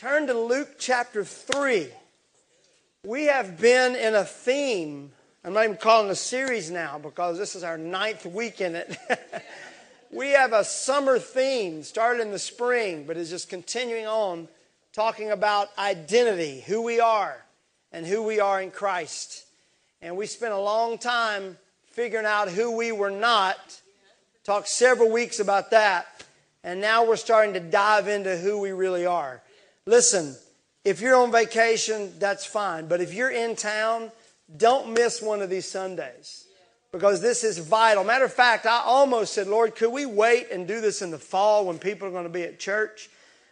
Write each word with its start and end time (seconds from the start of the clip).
Turn 0.00 0.28
to 0.28 0.32
Luke 0.32 0.76
chapter 0.78 1.22
3. 1.24 1.86
We 3.04 3.24
have 3.24 3.60
been 3.60 3.94
in 3.94 4.14
a 4.14 4.24
theme. 4.24 5.12
I'm 5.44 5.52
not 5.52 5.64
even 5.64 5.76
calling 5.76 6.08
it 6.08 6.12
a 6.12 6.16
series 6.16 6.70
now 6.70 6.98
because 6.98 7.36
this 7.36 7.54
is 7.54 7.62
our 7.62 7.76
ninth 7.76 8.24
week 8.24 8.62
in 8.62 8.76
it. 8.76 8.96
we 10.10 10.30
have 10.30 10.54
a 10.54 10.64
summer 10.64 11.18
theme, 11.18 11.82
started 11.82 12.22
in 12.22 12.30
the 12.30 12.38
spring, 12.38 13.04
but 13.06 13.18
is 13.18 13.28
just 13.28 13.50
continuing 13.50 14.06
on 14.06 14.48
talking 14.94 15.32
about 15.32 15.68
identity, 15.76 16.62
who 16.62 16.80
we 16.80 16.98
are, 16.98 17.36
and 17.92 18.06
who 18.06 18.22
we 18.22 18.40
are 18.40 18.62
in 18.62 18.70
Christ. 18.70 19.44
And 20.00 20.16
we 20.16 20.24
spent 20.24 20.54
a 20.54 20.58
long 20.58 20.96
time 20.96 21.58
figuring 21.90 22.24
out 22.24 22.48
who 22.48 22.74
we 22.74 22.90
were 22.90 23.10
not. 23.10 23.58
Talked 24.44 24.68
several 24.68 25.10
weeks 25.10 25.40
about 25.40 25.72
that. 25.72 26.24
And 26.64 26.80
now 26.80 27.04
we're 27.04 27.16
starting 27.16 27.52
to 27.52 27.60
dive 27.60 28.08
into 28.08 28.38
who 28.38 28.60
we 28.60 28.72
really 28.72 29.04
are. 29.04 29.42
Listen, 29.86 30.36
if 30.84 31.00
you're 31.00 31.16
on 31.16 31.32
vacation, 31.32 32.12
that's 32.18 32.44
fine. 32.44 32.86
But 32.86 33.00
if 33.00 33.12
you're 33.14 33.30
in 33.30 33.56
town, 33.56 34.10
don't 34.56 34.92
miss 34.92 35.20
one 35.22 35.42
of 35.42 35.50
these 35.50 35.66
Sundays 35.66 36.46
because 36.92 37.20
this 37.20 37.44
is 37.44 37.58
vital. 37.58 38.04
Matter 38.04 38.24
of 38.24 38.32
fact, 38.32 38.66
I 38.66 38.82
almost 38.84 39.32
said, 39.34 39.46
Lord, 39.46 39.76
could 39.76 39.92
we 39.92 40.06
wait 40.06 40.50
and 40.50 40.66
do 40.66 40.80
this 40.80 41.02
in 41.02 41.10
the 41.10 41.18
fall 41.18 41.66
when 41.66 41.78
people 41.78 42.08
are 42.08 42.10
going 42.12 42.24
to 42.24 42.30
be 42.30 42.42
at 42.42 42.58
church? 42.58 43.10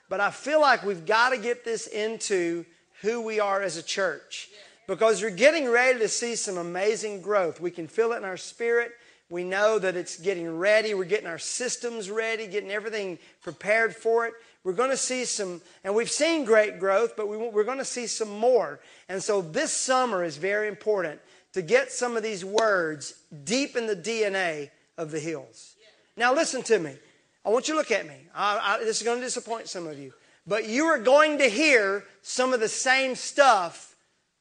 But 0.09 0.21
I 0.21 0.31
feel 0.31 0.61
like 0.61 0.85
we've 0.85 1.07
got 1.07 1.31
to 1.31 1.39
get 1.39 1.65
this 1.65 1.87
into 1.87 2.65
who 3.03 3.21
we 3.21 3.41
are 3.41 3.63
as 3.63 3.77
a 3.77 3.83
church 3.83 4.49
because 4.87 5.21
you're 5.21 5.31
getting 5.31 5.69
ready 5.69 5.99
to 6.01 6.09
see 6.09 6.35
some 6.35 6.57
amazing 6.57 7.21
growth. 7.21 7.61
We 7.61 7.71
can 7.71 7.87
feel 7.87 8.13
it 8.13 8.17
in 8.17 8.25
our 8.25 8.39
spirit. 8.39 8.93
We 9.31 9.45
know 9.45 9.79
that 9.79 9.95
it's 9.95 10.19
getting 10.19 10.59
ready. 10.59 10.95
We're 10.95 11.05
getting 11.05 11.27
our 11.27 11.39
systems 11.39 12.11
ready, 12.11 12.47
getting 12.47 12.71
everything 12.71 13.19
prepared 13.43 13.95
for 13.95 14.27
it. 14.27 14.33
We're 14.65 14.73
going 14.73 14.91
to 14.91 14.97
see 14.97 15.25
some, 15.25 15.61
and 15.85 15.95
we've 15.95 16.11
seen 16.11 16.45
great 16.45 16.79
growth, 16.79 17.17
but 17.17 17.29
we, 17.29 17.37
we're 17.37 17.65
going 17.65 17.79
to 17.79 17.85
see 17.85 18.07
some 18.07 18.39
more. 18.39 18.81
And 19.09 19.23
so 19.23 19.41
this 19.41 19.73
summer 19.73 20.25
is 20.25 20.37
very 20.37 20.69
important 20.69 21.21
to 21.53 21.63
get 21.63 21.93
some 21.93 22.17
of 22.17 22.23
these 22.23 22.45
words 22.45 23.15
deep 23.45 23.77
in 23.77 23.87
the 23.87 23.97
DNA 23.97 24.71
of 24.97 25.11
the 25.11 25.21
hills. 25.21 25.77
Now, 26.17 26.35
listen 26.35 26.63
to 26.65 26.79
me. 26.79 26.97
I 27.45 27.51
want 27.51 27.69
you 27.69 27.75
to 27.75 27.79
look 27.79 27.93
at 27.93 28.07
me. 28.07 28.17
I, 28.35 28.77
I, 28.77 28.85
this 28.85 29.01
is 29.01 29.05
going 29.05 29.19
to 29.19 29.25
disappoint 29.25 29.69
some 29.69 29.87
of 29.87 29.99
you. 29.99 30.13
But 30.47 30.67
you 30.67 30.87
are 30.87 30.99
going 30.99 31.39
to 31.39 31.49
hear 31.49 32.05
some 32.23 32.53
of 32.53 32.61
the 32.61 32.69
same 32.69 33.15
stuff 33.15 33.95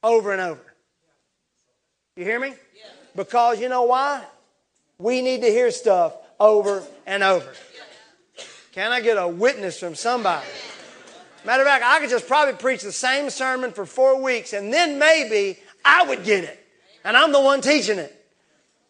over 0.03 0.31
and 0.31 0.41
over. 0.41 0.61
You 2.15 2.23
hear 2.23 2.39
me? 2.39 2.53
Because 3.15 3.61
you 3.61 3.69
know 3.69 3.83
why? 3.83 4.23
We 4.97 5.21
need 5.21 5.41
to 5.41 5.47
hear 5.47 5.69
stuff 5.71 6.15
over 6.39 6.83
and 7.05 7.23
over. 7.23 7.51
Can 8.77 8.91
I 8.91 9.01
get 9.01 9.17
a 9.17 9.27
witness 9.27 9.79
from 9.79 9.95
somebody? 9.95 10.45
Matter 11.43 11.63
of 11.63 11.67
fact, 11.67 11.83
I 11.83 11.99
could 11.99 12.11
just 12.11 12.27
probably 12.27 12.53
preach 12.53 12.83
the 12.83 12.91
same 12.91 13.31
sermon 13.31 13.71
for 13.71 13.87
four 13.87 14.21
weeks 14.21 14.53
and 14.53 14.71
then 14.71 14.99
maybe 14.99 15.57
I 15.83 16.05
would 16.05 16.23
get 16.23 16.43
it. 16.43 16.63
And 17.03 17.17
I'm 17.17 17.31
the 17.31 17.41
one 17.41 17.61
teaching 17.61 17.97
it. 17.97 18.13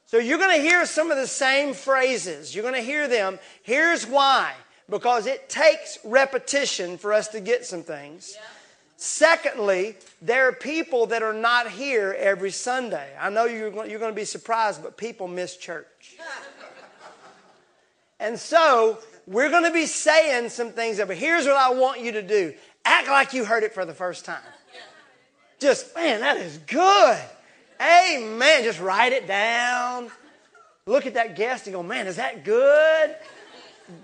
So 0.05 0.17
you're 0.17 0.39
going 0.39 0.57
to 0.57 0.61
hear 0.61 0.85
some 0.85 1.09
of 1.09 1.15
the 1.15 1.25
same 1.25 1.73
phrases. 1.73 2.53
You're 2.53 2.63
going 2.63 2.75
to 2.75 2.81
hear 2.81 3.07
them. 3.07 3.39
Here's 3.63 4.05
why. 4.05 4.55
Because 4.89 5.25
it 5.25 5.47
takes 5.47 5.97
repetition 6.03 6.97
for 6.97 7.13
us 7.13 7.29
to 7.29 7.39
get 7.39 7.65
some 7.65 7.83
things. 7.83 8.37
Secondly, 8.97 9.95
there 10.21 10.49
are 10.49 10.51
people 10.51 11.05
that 11.05 11.23
are 11.23 11.31
not 11.31 11.71
here 11.71 12.13
every 12.19 12.51
Sunday. 12.51 13.07
I 13.17 13.29
know 13.29 13.45
you're 13.45 13.71
going 13.71 13.89
to 13.89 14.11
be 14.11 14.25
surprised, 14.25 14.83
but 14.83 14.97
people 14.97 15.29
miss 15.29 15.55
church. 15.55 16.17
and 18.19 18.37
so 18.37 18.99
we're 19.27 19.49
going 19.49 19.65
to 19.65 19.71
be 19.71 19.85
saying 19.85 20.49
some 20.49 20.71
things, 20.71 20.97
but 20.97 21.17
here's 21.17 21.45
what 21.45 21.57
I 21.57 21.71
want 21.71 21.99
you 21.99 22.13
to 22.13 22.21
do 22.21 22.53
act 22.85 23.09
like 23.09 23.33
you 23.33 23.43
heard 23.43 23.63
it 23.63 23.73
for 23.73 23.85
the 23.85 23.93
first 23.93 24.23
time. 24.23 24.39
Just, 25.59 25.93
man, 25.93 26.21
that 26.21 26.37
is 26.37 26.57
good. 26.59 27.19
Amen. 27.81 28.63
Just 28.63 28.79
write 28.79 29.11
it 29.11 29.27
down. 29.27 30.09
Look 30.85 31.05
at 31.05 31.15
that 31.15 31.35
guest 31.35 31.67
and 31.67 31.75
go, 31.75 31.83
man, 31.83 32.07
is 32.07 32.15
that 32.15 32.45
good? 32.45 33.15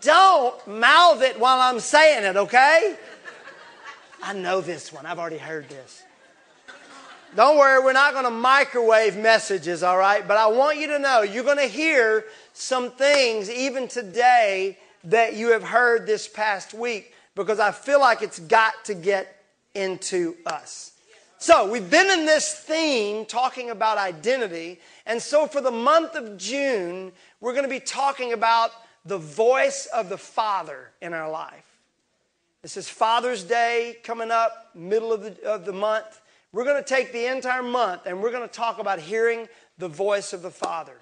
Don't 0.02 0.68
mouth 0.68 1.22
it 1.22 1.40
while 1.40 1.60
I'm 1.62 1.80
saying 1.80 2.26
it, 2.26 2.36
okay? 2.36 2.98
I 4.22 4.34
know 4.34 4.60
this 4.60 4.92
one. 4.92 5.06
I've 5.06 5.20
already 5.20 5.38
heard 5.38 5.70
this. 5.70 6.04
Don't 7.36 7.58
worry, 7.58 7.84
we're 7.84 7.94
not 7.94 8.14
going 8.14 8.26
to 8.26 8.32
microwave 8.32 9.18
messages, 9.18 9.82
all 9.82 9.98
right? 9.98 10.28
But 10.28 10.38
I 10.38 10.48
want 10.48 10.78
you 10.78 10.88
to 10.88 11.00
know 11.00 11.22
you're 11.22 11.44
going 11.44 11.58
to 11.58 11.68
hear 11.68 12.26
some 12.54 12.92
things 12.92 13.50
even 13.50 13.88
today 13.88 14.78
that 15.06 15.36
you 15.36 15.52
have 15.52 15.64
heard 15.64 16.06
this 16.06 16.28
past 16.28 16.74
week 16.74 17.14
because 17.36 17.60
I 17.60 17.72
feel 17.72 18.00
like 18.00 18.22
it's 18.22 18.40
got 18.40 18.86
to 18.86 18.94
get 18.94 19.44
into 19.74 20.36
us. 20.46 20.92
So, 21.40 21.70
we've 21.70 21.90
been 21.90 22.10
in 22.10 22.26
this 22.26 22.54
theme 22.54 23.26
talking 23.26 23.70
about 23.70 23.98
identity. 23.98 24.80
And 25.06 25.22
so, 25.22 25.46
for 25.46 25.60
the 25.60 25.72
month 25.72 26.16
of 26.16 26.38
June, 26.38 27.12
we're 27.42 27.52
going 27.52 27.66
to 27.66 27.70
be 27.70 27.82
talking 27.82 28.32
about 28.32 28.72
the 29.06 29.18
voice 29.18 29.86
of 29.88 30.08
the 30.08 30.18
Father 30.18 30.92
in 31.02 31.14
our 31.14 31.30
life. 31.30 31.66
This 32.62 32.78
is 32.78 32.88
Father's 32.88 33.44
Day 33.44 33.98
coming 34.04 34.32
up, 34.32 34.70
middle 34.74 35.12
of 35.12 35.24
the, 35.24 35.44
of 35.44 35.66
the 35.66 35.74
month. 35.74 36.22
We're 36.54 36.64
going 36.64 36.82
to 36.82 36.88
take 36.88 37.12
the 37.12 37.26
entire 37.26 37.62
month 37.62 38.06
and 38.06 38.22
we're 38.22 38.32
going 38.32 38.48
to 38.48 38.54
talk 38.54 38.80
about 38.80 39.00
hearing 39.00 39.50
the 39.80 39.90
voice 39.90 40.32
of 40.32 40.44
the 40.44 40.50
Father. 40.50 40.96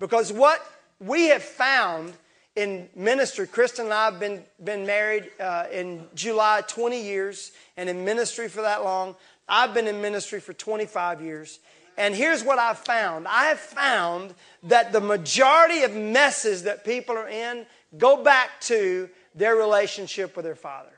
Because 0.00 0.32
what 0.32 0.62
we 1.00 1.28
have 1.28 1.42
found 1.42 2.12
in 2.58 2.88
ministry, 2.96 3.46
Kristen 3.46 3.84
and 3.84 3.94
I 3.94 4.06
have 4.06 4.18
been, 4.18 4.42
been 4.62 4.84
married 4.84 5.30
uh, 5.38 5.66
in 5.72 6.04
July 6.16 6.62
20 6.66 7.00
years 7.00 7.52
and 7.76 7.88
in 7.88 8.04
ministry 8.04 8.48
for 8.48 8.62
that 8.62 8.82
long. 8.82 9.14
I've 9.48 9.72
been 9.72 9.86
in 9.86 10.02
ministry 10.02 10.40
for 10.40 10.52
25 10.52 11.22
years. 11.22 11.60
And 11.96 12.16
here's 12.16 12.42
what 12.42 12.58
I've 12.58 12.78
found 12.78 13.28
I 13.28 13.44
have 13.44 13.60
found 13.60 14.34
that 14.64 14.92
the 14.92 15.00
majority 15.00 15.84
of 15.84 15.94
messes 15.94 16.64
that 16.64 16.84
people 16.84 17.16
are 17.16 17.28
in 17.28 17.64
go 17.96 18.24
back 18.24 18.60
to 18.62 19.08
their 19.36 19.54
relationship 19.54 20.34
with 20.34 20.44
their 20.44 20.56
father. 20.56 20.90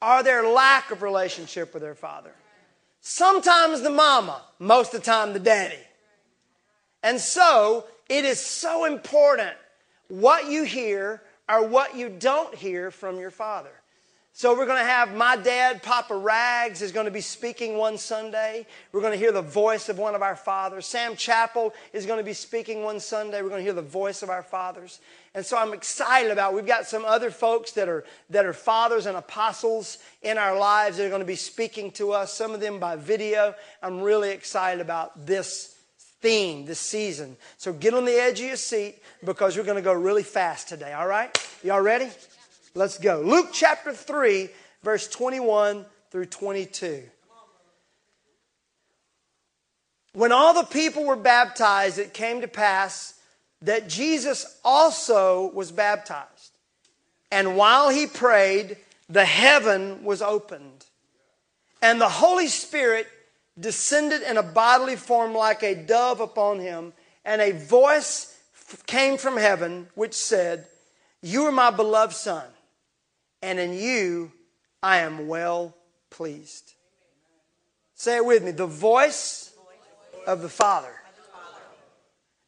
Or 0.00 0.22
their 0.22 0.48
lack 0.48 0.92
of 0.92 1.02
relationship 1.02 1.74
with 1.74 1.82
their 1.82 1.94
father. 1.96 2.32
Sometimes 3.00 3.80
the 3.80 3.90
mama, 3.90 4.42
most 4.60 4.94
of 4.94 5.00
the 5.00 5.06
time 5.06 5.32
the 5.32 5.40
daddy. 5.40 5.74
And 7.02 7.20
so 7.20 7.86
it 8.08 8.24
is 8.24 8.38
so 8.38 8.84
important 8.84 9.56
what 10.12 10.50
you 10.50 10.64
hear 10.64 11.22
or 11.48 11.66
what 11.66 11.96
you 11.96 12.10
don't 12.10 12.54
hear 12.54 12.90
from 12.90 13.18
your 13.18 13.30
father. 13.30 13.72
So 14.34 14.54
we're 14.54 14.66
going 14.66 14.78
to 14.78 14.84
have 14.84 15.14
my 15.14 15.36
dad, 15.36 15.82
Papa 15.82 16.14
Rags, 16.14 16.82
is 16.82 16.92
going 16.92 17.06
to 17.06 17.10
be 17.10 17.22
speaking 17.22 17.78
one 17.78 17.96
Sunday. 17.96 18.66
We're 18.92 19.00
going 19.00 19.14
to 19.14 19.18
hear 19.18 19.32
the 19.32 19.40
voice 19.40 19.88
of 19.88 19.98
one 19.98 20.14
of 20.14 20.20
our 20.20 20.36
fathers. 20.36 20.84
Sam 20.84 21.16
Chapel 21.16 21.72
is 21.94 22.04
going 22.04 22.18
to 22.18 22.24
be 22.24 22.34
speaking 22.34 22.82
one 22.82 23.00
Sunday. 23.00 23.40
We're 23.40 23.48
going 23.48 23.60
to 23.60 23.64
hear 23.64 23.72
the 23.72 23.80
voice 23.80 24.22
of 24.22 24.28
our 24.28 24.42
fathers. 24.42 25.00
And 25.34 25.46
so 25.46 25.56
I'm 25.56 25.72
excited 25.72 26.30
about. 26.30 26.52
It. 26.52 26.56
We've 26.56 26.66
got 26.66 26.86
some 26.86 27.06
other 27.06 27.30
folks 27.30 27.72
that 27.72 27.88
are 27.88 28.04
that 28.28 28.44
are 28.44 28.52
fathers 28.52 29.06
and 29.06 29.16
apostles 29.16 29.96
in 30.20 30.36
our 30.36 30.58
lives 30.58 30.98
that 30.98 31.06
are 31.06 31.10
going 31.10 31.20
to 31.20 31.26
be 31.26 31.36
speaking 31.36 31.90
to 31.92 32.12
us. 32.12 32.34
Some 32.34 32.52
of 32.52 32.60
them 32.60 32.78
by 32.78 32.96
video. 32.96 33.54
I'm 33.82 34.02
really 34.02 34.30
excited 34.30 34.82
about 34.82 35.26
this 35.26 35.74
theme, 36.22 36.64
this 36.64 36.78
season. 36.78 37.36
So 37.58 37.72
get 37.72 37.92
on 37.92 38.04
the 38.04 38.14
edge 38.14 38.40
of 38.40 38.46
your 38.46 38.56
seat 38.56 39.02
because 39.24 39.56
we're 39.56 39.64
going 39.64 39.76
to 39.76 39.82
go 39.82 39.92
really 39.92 40.22
fast 40.22 40.68
today. 40.68 40.92
All 40.92 41.06
right? 41.06 41.36
Y'all 41.62 41.82
ready? 41.82 42.08
Let's 42.74 42.98
go. 42.98 43.20
Luke 43.20 43.50
chapter 43.52 43.92
3, 43.92 44.48
verse 44.82 45.08
21 45.08 45.84
through 46.10 46.26
22. 46.26 47.02
When 50.14 50.32
all 50.32 50.54
the 50.54 50.64
people 50.64 51.04
were 51.04 51.16
baptized, 51.16 51.98
it 51.98 52.14
came 52.14 52.42
to 52.42 52.48
pass 52.48 53.14
that 53.62 53.88
Jesus 53.88 54.58
also 54.64 55.50
was 55.52 55.72
baptized. 55.72 56.28
And 57.30 57.56
while 57.56 57.88
he 57.88 58.06
prayed, 58.06 58.76
the 59.08 59.24
heaven 59.24 60.04
was 60.04 60.20
opened. 60.20 60.84
And 61.80 62.00
the 62.00 62.08
Holy 62.08 62.48
Spirit 62.48 63.06
descended 63.58 64.22
in 64.22 64.36
a 64.36 64.42
bodily 64.42 64.96
form 64.96 65.34
like 65.34 65.62
a 65.62 65.74
dove 65.74 66.20
upon 66.20 66.58
him. 66.58 66.92
And 67.24 67.40
a 67.40 67.52
voice 67.52 68.38
came 68.86 69.16
from 69.18 69.36
heaven 69.36 69.88
which 69.94 70.14
said, 70.14 70.66
You 71.20 71.44
are 71.44 71.52
my 71.52 71.70
beloved 71.70 72.14
Son 72.14 72.44
and 73.42 73.58
in 73.58 73.74
you 73.74 74.32
I 74.82 74.98
am 74.98 75.26
well 75.26 75.76
pleased. 76.10 76.72
Say 77.94 78.16
it 78.16 78.24
with 78.24 78.42
me 78.42 78.52
the 78.52 78.66
voice 78.66 79.52
of 80.26 80.40
the 80.40 80.48
Father. 80.48 80.92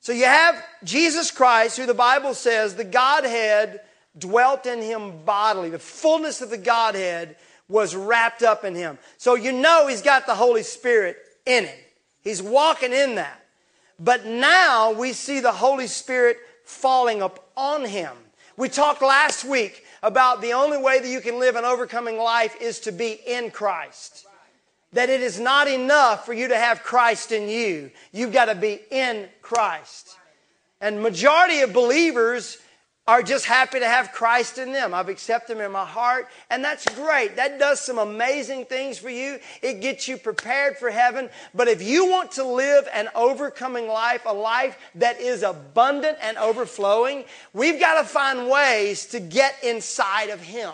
So 0.01 0.13
you 0.13 0.25
have 0.25 0.63
Jesus 0.85 1.31
Christ, 1.31 1.79
who 1.79 1.87
the 1.87 1.95
Bible 1.95 2.35
says 2.35 2.75
the 2.75 2.85
Godhead 2.85 3.81
dwelt 4.17 4.67
in 4.67 4.83
him 4.83 5.25
bodily. 5.25 5.71
The 5.71 5.79
fullness 5.79 6.43
of 6.43 6.51
the 6.51 6.59
Godhead 6.59 7.37
was 7.69 7.95
wrapped 7.95 8.43
up 8.43 8.65
in 8.65 8.75
him. 8.75 8.99
So 9.17 9.35
you 9.35 9.53
know 9.53 9.87
he's 9.87 10.03
got 10.03 10.27
the 10.27 10.35
Holy 10.35 10.63
Spirit 10.63 11.17
in 11.47 11.65
him. 11.65 11.79
He's 12.23 12.43
walking 12.43 12.93
in 12.93 13.17
that. 13.17 13.45
But 13.99 14.27
now 14.27 14.93
we 14.93 15.13
see 15.13 15.41
the 15.41 15.53
Holy 15.53 15.87
Spirit 15.87 16.39
falling 16.65 17.23
upon 17.23 17.85
him. 17.85 18.13
We 18.57 18.69
talked 18.69 19.03
last 19.03 19.45
week 19.45 19.85
about 20.03 20.41
the 20.41 20.53
only 20.53 20.79
way 20.79 21.01
that 21.01 21.09
you 21.09 21.21
can 21.21 21.39
live 21.39 21.57
an 21.57 21.65
overcoming 21.65 22.19
life 22.19 22.57
is 22.61 22.81
to 22.81 22.93
be 22.93 23.19
in 23.27 23.51
Christ. 23.51 24.27
That 24.93 25.11
it 25.11 25.21
is 25.21 25.41
not 25.41 25.67
enough 25.67 26.25
for 26.25 26.33
you 26.33 26.49
to 26.49 26.57
have 26.57 26.83
Christ 26.83 27.33
in 27.33 27.49
you. 27.49 27.91
You've 28.13 28.33
got 28.33 28.45
to 28.47 28.55
be 28.55 28.81
in 28.91 29.29
Christ. 29.43 30.17
And 30.81 31.03
majority 31.03 31.61
of 31.61 31.73
believers 31.73 32.59
are 33.07 33.23
just 33.23 33.45
happy 33.45 33.81
to 33.81 33.87
have 33.87 34.13
Christ 34.13 34.57
in 34.57 34.73
them. 34.73 34.95
I've 34.95 35.11
accepted 35.11 35.57
Him 35.57 35.65
in 35.65 35.73
my 35.73 35.85
heart, 35.85 36.29
and 36.49 36.65
that's 36.65 36.87
great. 36.95 37.37
That 37.37 37.59
does 37.59 37.81
some 37.81 37.99
amazing 37.99 38.65
things 38.65 38.99
for 38.99 39.11
you. 39.11 39.39
It 39.61 39.81
gets 39.81 40.09
you 40.09 40.17
prepared 40.17 40.79
for 40.79 40.91
heaven. 40.91 41.29
But 41.55 41.69
if 41.69 41.83
you 41.83 42.07
want 42.11 42.33
to 42.33 42.45
live 42.45 42.89
an 42.95 43.09
overcoming 43.15 43.89
life, 43.89 44.23
a 44.25 44.33
life 44.33 44.79
that 44.95 45.21
is 45.21 45.43
abundant 45.43 46.17
and 46.23 46.39
overflowing, 46.39 47.25
we've 47.53 47.79
got 47.79 48.01
to 48.01 48.09
find 48.09 48.49
ways 48.49 49.07
to 49.07 49.21
get 49.21 49.63
inside 49.63 50.31
of 50.31 50.41
Him. 50.41 50.73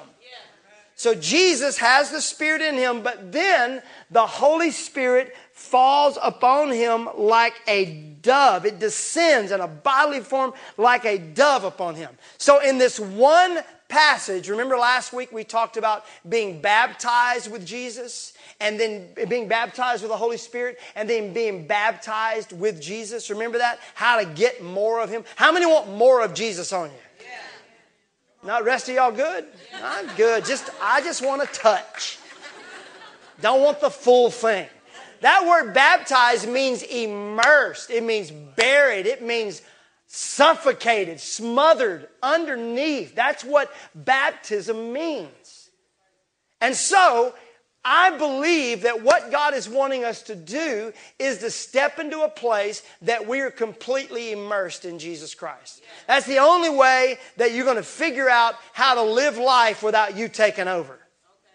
So 1.00 1.14
Jesus 1.14 1.78
has 1.78 2.10
the 2.10 2.20
Spirit 2.20 2.60
in 2.60 2.74
him, 2.74 3.00
but 3.00 3.32
then 3.32 3.80
the 4.10 4.26
Holy 4.26 4.70
Spirit 4.70 5.34
falls 5.70 6.18
upon 6.20 6.72
him 6.72 7.08
like 7.16 7.54
a 7.68 7.84
dove. 8.22 8.66
It 8.66 8.80
descends 8.80 9.52
in 9.52 9.60
a 9.60 9.68
bodily 9.68 10.20
form 10.20 10.52
like 10.76 11.04
a 11.04 11.16
dove 11.16 11.64
upon 11.64 11.94
him. 11.94 12.10
So 12.38 12.60
in 12.60 12.78
this 12.78 12.98
one 12.98 13.60
passage, 13.88 14.48
remember 14.48 14.76
last 14.76 15.12
week 15.12 15.30
we 15.32 15.44
talked 15.44 15.76
about 15.76 16.04
being 16.28 16.60
baptized 16.60 17.50
with 17.50 17.64
Jesus 17.64 18.32
and 18.60 18.78
then 18.80 19.08
being 19.28 19.46
baptized 19.46 20.02
with 20.02 20.10
the 20.10 20.16
Holy 20.16 20.36
Spirit 20.36 20.78
and 20.96 21.08
then 21.08 21.32
being 21.32 21.66
baptized 21.66 22.52
with 22.52 22.80
Jesus. 22.80 23.30
Remember 23.30 23.58
that? 23.58 23.78
How 23.94 24.18
to 24.18 24.26
get 24.26 24.62
more 24.64 25.00
of 25.00 25.08
him. 25.08 25.24
How 25.36 25.52
many 25.52 25.66
want 25.66 25.88
more 25.88 26.20
of 26.22 26.34
Jesus 26.34 26.72
on 26.72 26.90
you? 26.90 26.96
Not 28.42 28.64
rest 28.64 28.88
of 28.88 28.94
y'all 28.94 29.12
good? 29.12 29.44
I'm 29.82 30.08
good. 30.16 30.46
Just 30.46 30.70
I 30.80 31.02
just 31.02 31.24
want 31.24 31.42
to 31.42 31.48
touch. 31.48 32.18
Don't 33.42 33.62
want 33.62 33.80
the 33.80 33.90
full 33.90 34.30
thing. 34.30 34.66
That 35.20 35.46
word 35.46 35.72
baptized 35.74 36.48
means 36.48 36.82
immersed. 36.82 37.90
It 37.90 38.02
means 38.02 38.30
buried. 38.30 39.06
It 39.06 39.22
means 39.22 39.62
suffocated, 40.06 41.20
smothered 41.20 42.08
underneath. 42.22 43.14
That's 43.14 43.44
what 43.44 43.72
baptism 43.94 44.92
means. 44.92 45.70
And 46.60 46.74
so 46.74 47.34
I 47.84 48.16
believe 48.18 48.82
that 48.82 49.02
what 49.02 49.30
God 49.30 49.54
is 49.54 49.68
wanting 49.68 50.04
us 50.04 50.22
to 50.22 50.34
do 50.34 50.92
is 51.18 51.38
to 51.38 51.50
step 51.50 51.98
into 51.98 52.20
a 52.22 52.28
place 52.28 52.82
that 53.02 53.26
we 53.26 53.40
are 53.40 53.50
completely 53.50 54.32
immersed 54.32 54.84
in 54.84 54.98
Jesus 54.98 55.34
Christ. 55.34 55.82
That's 56.06 56.26
the 56.26 56.38
only 56.38 56.68
way 56.68 57.18
that 57.38 57.52
you're 57.52 57.64
going 57.64 57.76
to 57.76 57.82
figure 57.82 58.28
out 58.28 58.56
how 58.74 58.94
to 58.94 59.02
live 59.02 59.38
life 59.38 59.82
without 59.82 60.16
you 60.16 60.28
taking 60.28 60.68
over, 60.68 60.98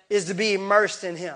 is 0.09 0.25
to 0.25 0.33
be 0.33 0.53
immersed 0.53 1.03
in 1.03 1.15
Him. 1.15 1.35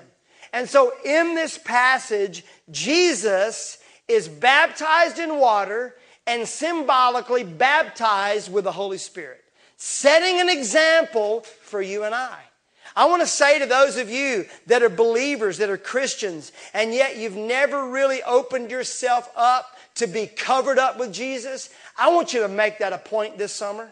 And 0.54 0.69
so 0.69 0.92
in 1.04 1.36
this 1.36 1.57
passage, 1.57 2.44
Jesus 2.72 3.78
is 4.07 4.28
baptized 4.28 5.19
in 5.19 5.38
water 5.38 5.96
and 6.25 6.48
symbolically 6.48 7.44
baptized 7.44 8.51
with 8.51 8.63
the 8.63 8.72
Holy 8.72 8.98
Spirit, 8.98 9.44
setting 9.78 10.40
an 10.40 10.50
example 10.50 11.42
for 11.42 11.81
you 11.81 12.04
and 12.04 12.13
I. 12.13 12.40
I 12.96 13.06
want 13.06 13.22
to 13.22 13.28
say 13.28 13.60
to 13.60 13.66
those 13.66 13.98
of 13.98 14.10
you 14.10 14.46
that 14.66 14.84
are 14.84 14.90
believers, 14.90 15.60
that 15.60 15.69
are 15.69 15.78
Christians, 15.78 16.51
and 16.74 16.94
yet 16.94 17.18
you've 17.18 17.36
never 17.36 17.88
really 17.88 18.22
opened 18.24 18.72
yourself 18.72 19.30
up 19.36 19.78
to 19.96 20.07
be 20.07 20.28
covered 20.28 20.80
up 20.80 20.98
with 20.98 21.13
Jesus, 21.13 21.69
I 21.98 22.10
want 22.10 22.34
you 22.34 22.42
to 22.42 22.48
make 22.48 22.80
that 22.80 22.94
a 22.94 22.98
point 22.98 23.38
this 23.38 23.54
summer. 23.54 23.92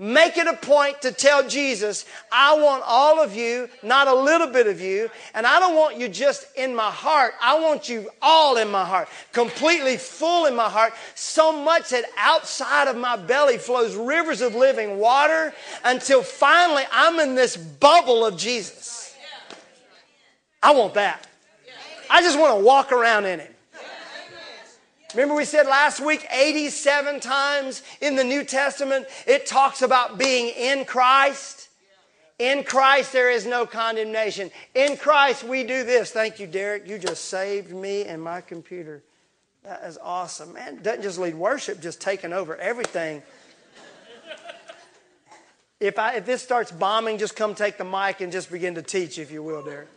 Make 0.00 0.36
it 0.38 0.48
a 0.48 0.54
point 0.54 1.02
to 1.02 1.12
tell 1.12 1.48
Jesus, 1.48 2.04
I 2.32 2.58
want 2.58 2.82
all 2.84 3.22
of 3.22 3.36
you, 3.36 3.68
not 3.80 4.08
a 4.08 4.14
little 4.14 4.48
bit 4.48 4.66
of 4.66 4.80
you, 4.80 5.08
and 5.34 5.46
I 5.46 5.60
don't 5.60 5.76
want 5.76 5.98
you 5.98 6.08
just 6.08 6.46
in 6.56 6.74
my 6.74 6.90
heart. 6.90 7.34
I 7.40 7.60
want 7.60 7.88
you 7.88 8.10
all 8.20 8.56
in 8.56 8.68
my 8.72 8.84
heart, 8.84 9.08
completely 9.30 9.96
full 9.96 10.46
in 10.46 10.56
my 10.56 10.68
heart, 10.68 10.94
so 11.14 11.52
much 11.52 11.90
that 11.90 12.04
outside 12.18 12.88
of 12.88 12.96
my 12.96 13.16
belly 13.16 13.56
flows 13.56 13.94
rivers 13.94 14.40
of 14.40 14.56
living 14.56 14.98
water 14.98 15.54
until 15.84 16.24
finally 16.24 16.82
I'm 16.90 17.20
in 17.20 17.36
this 17.36 17.56
bubble 17.56 18.26
of 18.26 18.36
Jesus. 18.36 19.14
I 20.60 20.72
want 20.72 20.94
that. 20.94 21.24
I 22.10 22.20
just 22.20 22.36
want 22.36 22.58
to 22.58 22.64
walk 22.64 22.90
around 22.90 23.26
in 23.26 23.38
it. 23.38 23.53
Remember, 25.14 25.36
we 25.36 25.44
said 25.44 25.66
last 25.66 26.00
week 26.00 26.26
87 26.30 27.20
times 27.20 27.82
in 28.00 28.16
the 28.16 28.24
New 28.24 28.42
Testament 28.42 29.06
it 29.26 29.46
talks 29.46 29.80
about 29.80 30.18
being 30.18 30.48
in 30.48 30.84
Christ. 30.84 31.68
In 32.40 32.64
Christ, 32.64 33.12
there 33.12 33.30
is 33.30 33.46
no 33.46 33.64
condemnation. 33.64 34.50
In 34.74 34.96
Christ, 34.96 35.44
we 35.44 35.62
do 35.62 35.84
this. 35.84 36.10
Thank 36.10 36.40
you, 36.40 36.48
Derek. 36.48 36.88
You 36.88 36.98
just 36.98 37.26
saved 37.26 37.70
me 37.70 38.04
and 38.04 38.20
my 38.20 38.40
computer. 38.40 39.04
That 39.62 39.84
is 39.84 39.98
awesome. 40.02 40.54
Man, 40.54 40.82
doesn't 40.82 41.02
just 41.02 41.18
lead 41.18 41.36
worship, 41.36 41.80
just 41.80 42.00
taking 42.00 42.32
over 42.32 42.56
everything. 42.56 43.22
If, 45.78 45.98
I, 45.98 46.14
if 46.16 46.26
this 46.26 46.42
starts 46.42 46.72
bombing, 46.72 47.18
just 47.18 47.36
come 47.36 47.54
take 47.54 47.78
the 47.78 47.84
mic 47.84 48.20
and 48.20 48.32
just 48.32 48.50
begin 48.50 48.74
to 48.74 48.82
teach, 48.82 49.18
if 49.18 49.30
you 49.30 49.42
will, 49.42 49.62
Derek. 49.62 49.88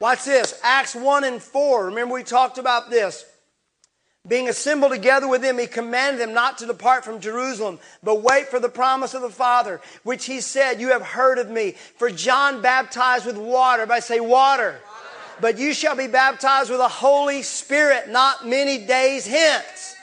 Watch 0.00 0.24
this 0.24 0.58
Acts 0.64 0.94
1 0.94 1.24
and 1.24 1.42
4. 1.42 1.86
Remember, 1.86 2.14
we 2.14 2.22
talked 2.22 2.58
about 2.58 2.90
this. 2.90 3.24
Being 4.26 4.48
assembled 4.48 4.92
together 4.92 5.26
with 5.26 5.40
them, 5.40 5.58
he 5.58 5.66
commanded 5.66 6.20
them 6.20 6.34
not 6.34 6.58
to 6.58 6.66
depart 6.66 7.04
from 7.04 7.20
Jerusalem, 7.20 7.78
but 8.02 8.22
wait 8.22 8.48
for 8.48 8.60
the 8.60 8.68
promise 8.68 9.14
of 9.14 9.22
the 9.22 9.30
Father, 9.30 9.80
which 10.02 10.26
he 10.26 10.40
said, 10.40 10.80
You 10.80 10.88
have 10.88 11.02
heard 11.02 11.38
of 11.38 11.48
me. 11.48 11.72
For 11.96 12.10
John 12.10 12.60
baptized 12.60 13.24
with 13.24 13.38
water. 13.38 13.82
Everybody 13.82 14.02
say, 14.02 14.20
Water. 14.20 14.28
water. 14.30 14.80
But 15.40 15.58
you 15.58 15.72
shall 15.72 15.96
be 15.96 16.06
baptized 16.06 16.68
with 16.68 16.80
the 16.80 16.88
Holy 16.88 17.42
Spirit 17.42 18.10
not 18.10 18.46
many 18.46 18.84
days 18.84 19.26
hence. 19.26 19.96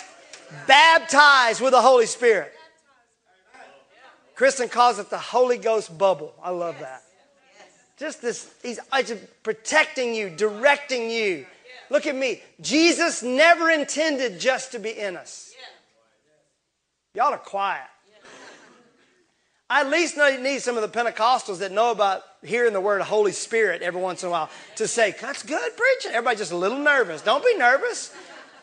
Baptized 0.66 1.62
with 1.62 1.72
the 1.72 1.82
Holy 1.82 2.08
Spirit. 2.08 2.54
Kristen 4.34 4.70
calls 4.70 4.98
it 4.98 5.10
the 5.12 5.18
Holy 5.18 5.58
Ghost 5.58 5.96
bubble. 5.96 6.34
I 6.42 6.50
love 6.50 6.80
that. 6.80 7.04
Just 7.98 8.22
this, 8.22 8.50
he's 8.62 8.80
protecting 9.44 10.14
you, 10.14 10.30
directing 10.30 11.10
you. 11.10 11.46
Look 11.90 12.06
at 12.06 12.16
me. 12.16 12.42
Jesus 12.62 13.24
never 13.24 13.70
intended 13.70 14.40
just 14.40 14.74
to 14.74 14.80
be 14.80 14.92
in 14.92 15.18
us. 15.18 15.54
Y'all 17.14 17.34
are 17.34 17.38
quiet. 17.38 17.88
I 19.70 19.82
at 19.82 19.90
least 19.90 20.16
need 20.18 20.62
some 20.62 20.78
of 20.78 20.82
the 20.82 21.00
Pentecostals 21.00 21.60
that 21.60 21.72
know 21.72 21.92
about 21.92 22.22
hearing 22.42 22.72
the 22.72 22.80
word 22.80 23.02
Holy 23.02 23.32
Spirit 23.34 23.82
every 23.82 24.02
once 24.02 24.24
in 24.24 24.30
a 24.30 24.32
while 24.32 24.50
to 24.76 24.88
say, 24.88 25.14
that's 25.20 25.44
good 25.44 25.72
preaching. 25.76 26.12
Everybody's 26.12 26.40
just 26.40 26.52
a 26.52 26.58
little 26.58 26.78
nervous. 26.78 27.22
Don't 27.22 27.44
be 27.44 27.58
nervous. 27.58 28.14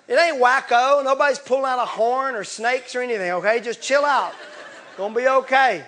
It 0.06 0.14
ain't 0.14 0.40
wacko. 0.40 1.02
Nobody's 1.02 1.38
pulling 1.38 1.66
out 1.66 1.78
a 1.78 1.86
horn 1.86 2.34
or 2.34 2.44
snakes 2.44 2.94
or 2.94 3.02
anything, 3.02 3.32
okay? 3.32 3.60
Just 3.60 3.82
chill 3.82 4.04
out. 4.04 4.32
Gonna 4.96 5.14
be 5.14 5.26
okay. 5.26 5.84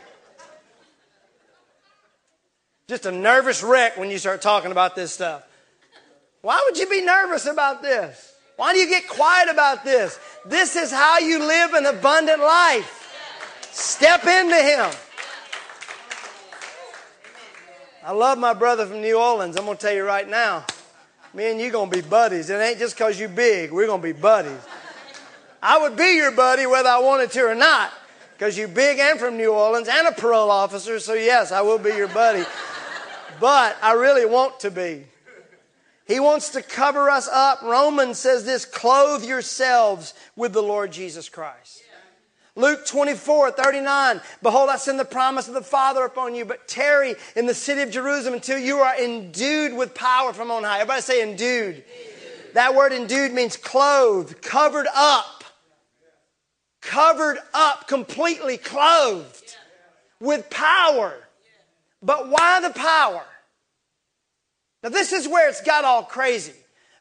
Just 2.89 3.05
a 3.05 3.11
nervous 3.11 3.65
wreck 3.65 3.97
when 3.97 4.11
you 4.11 4.19
start 4.19 4.41
talking 4.43 4.71
about 4.71 4.95
this 4.95 5.13
stuff. 5.13 5.43
Why 6.41 6.63
would 6.65 6.79
you 6.79 6.89
be 6.89 7.03
nervous 7.05 7.47
about 7.47 7.83
this? 7.83 8.35
Why 8.57 8.73
do 8.73 8.79
you 8.79 8.89
get 8.89 9.09
quiet 9.09 9.49
about 9.51 9.85
this? 9.85 10.19
This 10.45 10.77
is 10.77 10.93
how 10.93 11.19
you 11.19 11.41
live 11.41 11.73
an 11.73 11.87
abundant 11.87 12.41
life. 12.41 13.03
Step 13.73 14.25
into 14.25 14.57
Him. 14.57 14.91
I 18.05 18.13
love 18.13 18.39
my 18.39 18.55
brother 18.55 18.87
from 18.87 19.01
New 19.01 19.19
Orleans. 19.19 19.57
I'm 19.57 19.65
going 19.65 19.77
to 19.77 19.83
tell 19.83 19.93
you 19.93 20.05
right 20.05 20.29
now. 20.29 20.65
Me 21.35 21.51
and 21.51 21.61
you 21.61 21.73
going 21.73 21.91
to 21.91 22.03
be 22.03 22.09
buddies. 22.09 22.49
It 22.51 22.55
ain't 22.55 22.79
just 22.79 22.97
because 22.97 23.19
you 23.19 23.27
big. 23.27 23.73
We're 23.73 23.89
going 23.89 24.01
to 24.01 24.07
be 24.07 24.19
buddies. 24.19 24.61
I 25.61 25.79
would 25.83 25.97
be 25.97 26.15
your 26.15 26.31
buddy 26.31 26.67
whether 26.67 26.89
I 26.89 27.01
wanted 27.01 27.33
to 27.33 27.41
or 27.41 27.57
not 27.57 27.93
because 28.35 28.57
you're 28.57 28.69
big 28.69 29.01
and 29.01 29.19
from 29.19 29.37
New 29.37 29.51
Orleans 29.51 29.89
and 29.89 30.07
a 30.07 30.13
parole 30.13 30.53
officer. 30.53 31.01
So, 31.01 31.15
yes, 31.15 31.51
I 31.51 31.63
will 31.63 31.79
be 31.79 31.91
your 31.91 32.09
buddy 32.09 32.45
but 33.41 33.77
I 33.83 33.93
really 33.93 34.27
want 34.27 34.61
to 34.61 34.71
be. 34.71 35.05
He 36.07 36.21
wants 36.21 36.51
to 36.51 36.63
cover 36.63 37.11
us 37.11 37.29
up. 37.29 37.63
Romans 37.63 38.19
says 38.19 38.45
this 38.45 38.65
clothe 38.65 39.25
yourselves 39.25 40.15
with 40.37 40.53
the 40.53 40.63
Lord 40.63 40.93
Jesus 40.93 41.29
Christ. 41.29 41.83
Luke 42.55 42.87
24, 42.87 43.51
39. 43.51 44.21
Behold, 44.43 44.71
I 44.71 44.77
send 44.77 44.99
the 44.99 45.05
promise 45.05 45.47
of 45.47 45.55
the 45.55 45.63
Father 45.63 46.05
upon 46.05 46.35
you, 46.35 46.47
but 46.47 46.67
tarry 46.67 47.15
in 47.35 47.47
the 47.47 47.55
city 47.55 47.83
of 47.83 47.91
Jerusalem 47.91 48.35
until 48.35 48.59
you 48.59 48.79
are 48.79 48.99
endued 48.99 49.75
with 49.75 49.95
power 49.95 50.33
from 50.33 50.51
on 50.51 50.63
high. 50.63 50.77
Everybody 50.81 51.03
say 51.03 51.23
endued. 51.23 51.75
endued. 51.77 52.55
That 52.55 52.75
word 52.75 52.93
endued 52.93 53.33
means 53.33 53.59
clothed, 53.59 54.41
covered 54.41 54.87
up. 54.95 55.45
Covered 56.81 57.39
up, 57.53 57.89
completely 57.89 58.57
clothed 58.57 59.57
with 60.21 60.49
power. 60.49 61.26
But 62.03 62.29
why 62.29 62.61
the 62.61 62.71
power? 62.71 63.25
Now, 64.83 64.91
this 64.91 65.13
is 65.13 65.27
where 65.27 65.49
it's 65.49 65.63
got 65.63 65.85
all 65.85 66.03
crazy. 66.03 66.53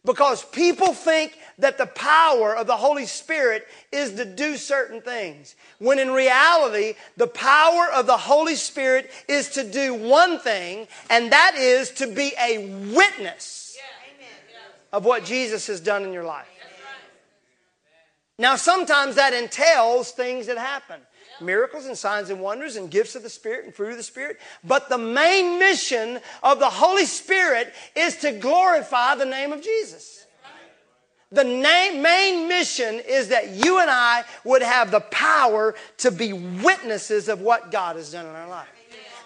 Because 0.06 0.46
people 0.46 0.94
think 0.94 1.38
that 1.58 1.80
the 1.80 1.88
power 1.88 2.56
of 2.56 2.68
the 2.68 2.78
Holy 2.78 3.08
Spirit 3.08 3.68
is 3.92 4.14
to 4.14 4.26
do 4.26 4.56
certain 4.56 5.02
things. 5.02 5.56
When 5.80 5.98
in 5.98 6.12
reality, 6.12 6.94
the 7.18 7.28
power 7.28 7.88
of 7.92 8.06
the 8.06 8.18
Holy 8.18 8.56
Spirit 8.56 9.10
is 9.28 9.50
to 9.52 9.64
do 9.64 9.96
one 9.96 10.38
thing, 10.38 10.88
and 11.10 11.32
that 11.32 11.56
is 11.56 11.90
to 11.92 12.08
be 12.08 12.34
a 12.40 12.68
witness 12.94 13.78
of 14.94 15.06
what 15.06 15.26
Jesus 15.26 15.66
has 15.68 15.82
done 15.82 16.04
in 16.04 16.14
your 16.14 16.24
life. 16.24 16.48
Now, 18.38 18.58
sometimes 18.58 19.16
that 19.16 19.34
entails 19.34 20.12
things 20.12 20.48
that 20.48 20.58
happen 20.58 21.00
miracles 21.42 21.86
and 21.86 21.98
signs 21.98 22.30
and 22.30 22.40
wonders 22.40 22.76
and 22.76 22.90
gifts 22.90 23.16
of 23.16 23.24
the 23.24 23.30
Spirit 23.30 23.66
and 23.66 23.74
fruit 23.74 23.92
of 23.92 23.98
the 23.98 24.04
Spirit. 24.04 24.40
But 24.64 24.90
the 24.90 24.98
main 24.98 25.60
mission 25.60 26.20
of 26.44 26.60
the 26.60 26.70
Holy 26.70 27.06
Spirit 27.06 27.74
is 27.96 28.18
to 28.18 28.32
glorify 28.32 29.16
the 29.16 29.26
name 29.26 29.52
of 29.52 29.62
Jesus. 29.62 30.26
The 31.32 31.44
name, 31.44 32.02
main 32.02 32.48
mission 32.48 33.02
is 33.08 33.30
that 33.30 33.50
you 33.50 33.80
and 33.80 33.90
I 33.90 34.24
would 34.44 34.62
have 34.62 34.92
the 34.92 35.02
power 35.02 35.76
to 35.98 36.12
be 36.12 36.32
witnesses 36.34 37.28
of 37.28 37.42
what 37.42 37.72
God 37.72 37.96
has 37.96 38.12
done 38.12 38.26
in 38.26 38.32
our 38.32 38.48
life. 38.48 38.68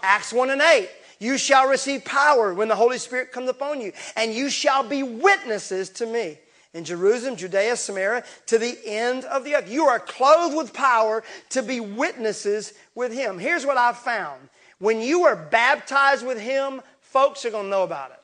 Acts 0.01 0.33
1 0.33 0.49
and 0.49 0.61
8. 0.61 0.89
You 1.19 1.37
shall 1.37 1.67
receive 1.67 2.05
power 2.05 2.53
when 2.53 2.69
the 2.69 2.75
Holy 2.75 2.97
Spirit 2.97 3.31
comes 3.33 3.49
upon 3.49 3.81
you, 3.81 3.91
and 4.15 4.33
you 4.33 4.49
shall 4.49 4.83
be 4.83 5.03
witnesses 5.03 5.89
to 5.89 6.05
me 6.05 6.37
in 6.73 6.83
Jerusalem, 6.83 7.35
Judea, 7.35 7.75
Samaria, 7.75 8.23
to 8.47 8.57
the 8.57 8.77
end 8.85 9.25
of 9.25 9.43
the 9.43 9.55
earth. 9.55 9.69
You 9.69 9.85
are 9.85 9.99
clothed 9.99 10.55
with 10.55 10.73
power 10.73 11.23
to 11.49 11.63
be 11.63 11.79
witnesses 11.79 12.73
with 12.95 13.11
Him. 13.11 13.39
Here's 13.39 13.65
what 13.65 13.77
I've 13.77 13.97
found 13.97 14.49
when 14.79 15.01
you 15.01 15.25
are 15.25 15.35
baptized 15.35 16.25
with 16.25 16.39
Him, 16.39 16.81
folks 17.01 17.43
are 17.45 17.49
going 17.49 17.65
to 17.65 17.69
know 17.69 17.83
about 17.83 18.11
it. 18.11 18.19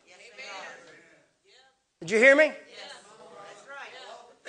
Did 2.01 2.11
you 2.11 2.17
hear 2.17 2.35
me? 2.35 2.51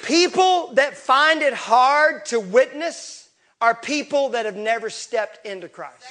People 0.02 0.74
that 0.74 0.96
find 0.96 1.42
it 1.42 1.54
hard 1.54 2.26
to 2.26 2.38
witness 2.38 3.30
are 3.60 3.74
people 3.74 4.30
that 4.30 4.44
have 4.44 4.56
never 4.56 4.90
stepped 4.90 5.46
into 5.46 5.68
Christ. 5.68 6.04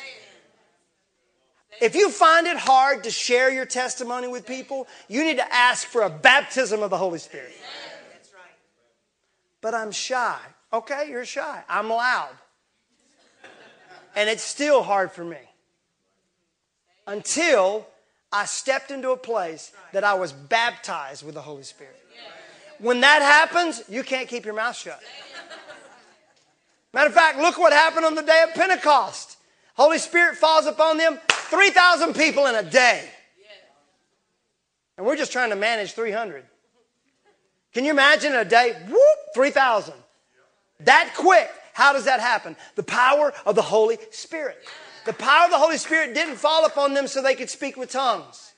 If 1.81 1.95
you 1.95 2.09
find 2.09 2.47
it 2.47 2.57
hard 2.57 3.03
to 3.03 3.11
share 3.11 3.51
your 3.51 3.65
testimony 3.65 4.27
with 4.27 4.45
people, 4.45 4.87
you 5.07 5.23
need 5.23 5.37
to 5.37 5.53
ask 5.53 5.87
for 5.87 6.03
a 6.03 6.09
baptism 6.09 6.81
of 6.81 6.89
the 6.89 6.97
Holy 6.97 7.19
Spirit. 7.19 7.53
But 9.61 9.73
I'm 9.73 9.91
shy. 9.91 10.37
Okay, 10.71 11.07
you're 11.09 11.25
shy. 11.25 11.63
I'm 11.67 11.89
loud. 11.89 12.31
And 14.15 14.29
it's 14.29 14.43
still 14.43 14.83
hard 14.83 15.11
for 15.11 15.23
me. 15.23 15.37
Until 17.07 17.85
I 18.31 18.45
stepped 18.45 18.91
into 18.91 19.11
a 19.11 19.17
place 19.17 19.71
that 19.93 20.03
I 20.03 20.13
was 20.13 20.31
baptized 20.31 21.25
with 21.25 21.35
the 21.35 21.41
Holy 21.41 21.63
Spirit. 21.63 21.95
When 22.79 23.01
that 23.01 23.21
happens, 23.21 23.83
you 23.87 24.03
can't 24.03 24.27
keep 24.27 24.45
your 24.45 24.53
mouth 24.53 24.75
shut. 24.75 25.01
Matter 26.93 27.07
of 27.07 27.13
fact, 27.13 27.39
look 27.39 27.57
what 27.57 27.73
happened 27.73 28.05
on 28.05 28.15
the 28.15 28.21
day 28.21 28.43
of 28.47 28.53
Pentecost. 28.53 29.37
Holy 29.75 29.97
Spirit 29.97 30.37
falls 30.37 30.65
upon 30.65 30.97
them, 30.97 31.19
3,000 31.49 32.13
people 32.13 32.45
in 32.47 32.55
a 32.55 32.63
day. 32.63 33.09
And 34.97 35.05
we're 35.05 35.17
just 35.17 35.31
trying 35.31 35.49
to 35.49 35.55
manage 35.55 35.93
300. 35.93 36.45
Can 37.73 37.83
you 37.83 37.91
imagine 37.91 38.33
a 38.33 38.45
day? 38.45 38.73
Whoop, 38.87 39.17
3,000. 39.33 39.93
That 40.81 41.13
quick. 41.15 41.49
How 41.73 41.91
does 41.91 42.05
that 42.05 42.21
happen? 42.21 42.55
The 42.75 42.83
power 42.83 43.33
of 43.45 43.55
the 43.55 43.61
Holy 43.61 43.97
Spirit. 44.11 44.57
The 45.05 45.13
power 45.13 45.45
of 45.45 45.51
the 45.51 45.57
Holy 45.57 45.77
Spirit 45.77 46.13
didn't 46.13 46.37
fall 46.37 46.65
upon 46.65 46.93
them 46.93 47.07
so 47.07 47.21
they 47.21 47.35
could 47.35 47.49
speak 47.49 47.75
with 47.75 47.91
tongues. 47.91 48.53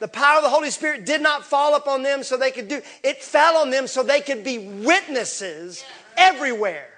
The 0.00 0.08
power 0.08 0.38
of 0.38 0.42
the 0.42 0.48
Holy 0.48 0.70
Spirit 0.70 1.04
did 1.04 1.20
not 1.20 1.44
fall 1.44 1.74
upon 1.76 2.02
them 2.02 2.22
so 2.22 2.36
they 2.36 2.50
could 2.50 2.68
do 2.68 2.80
it 3.04 3.22
fell 3.22 3.56
on 3.56 3.70
them 3.70 3.86
so 3.86 4.02
they 4.02 4.20
could 4.20 4.42
be 4.42 4.58
witnesses 4.58 5.84
everywhere. 6.16 6.88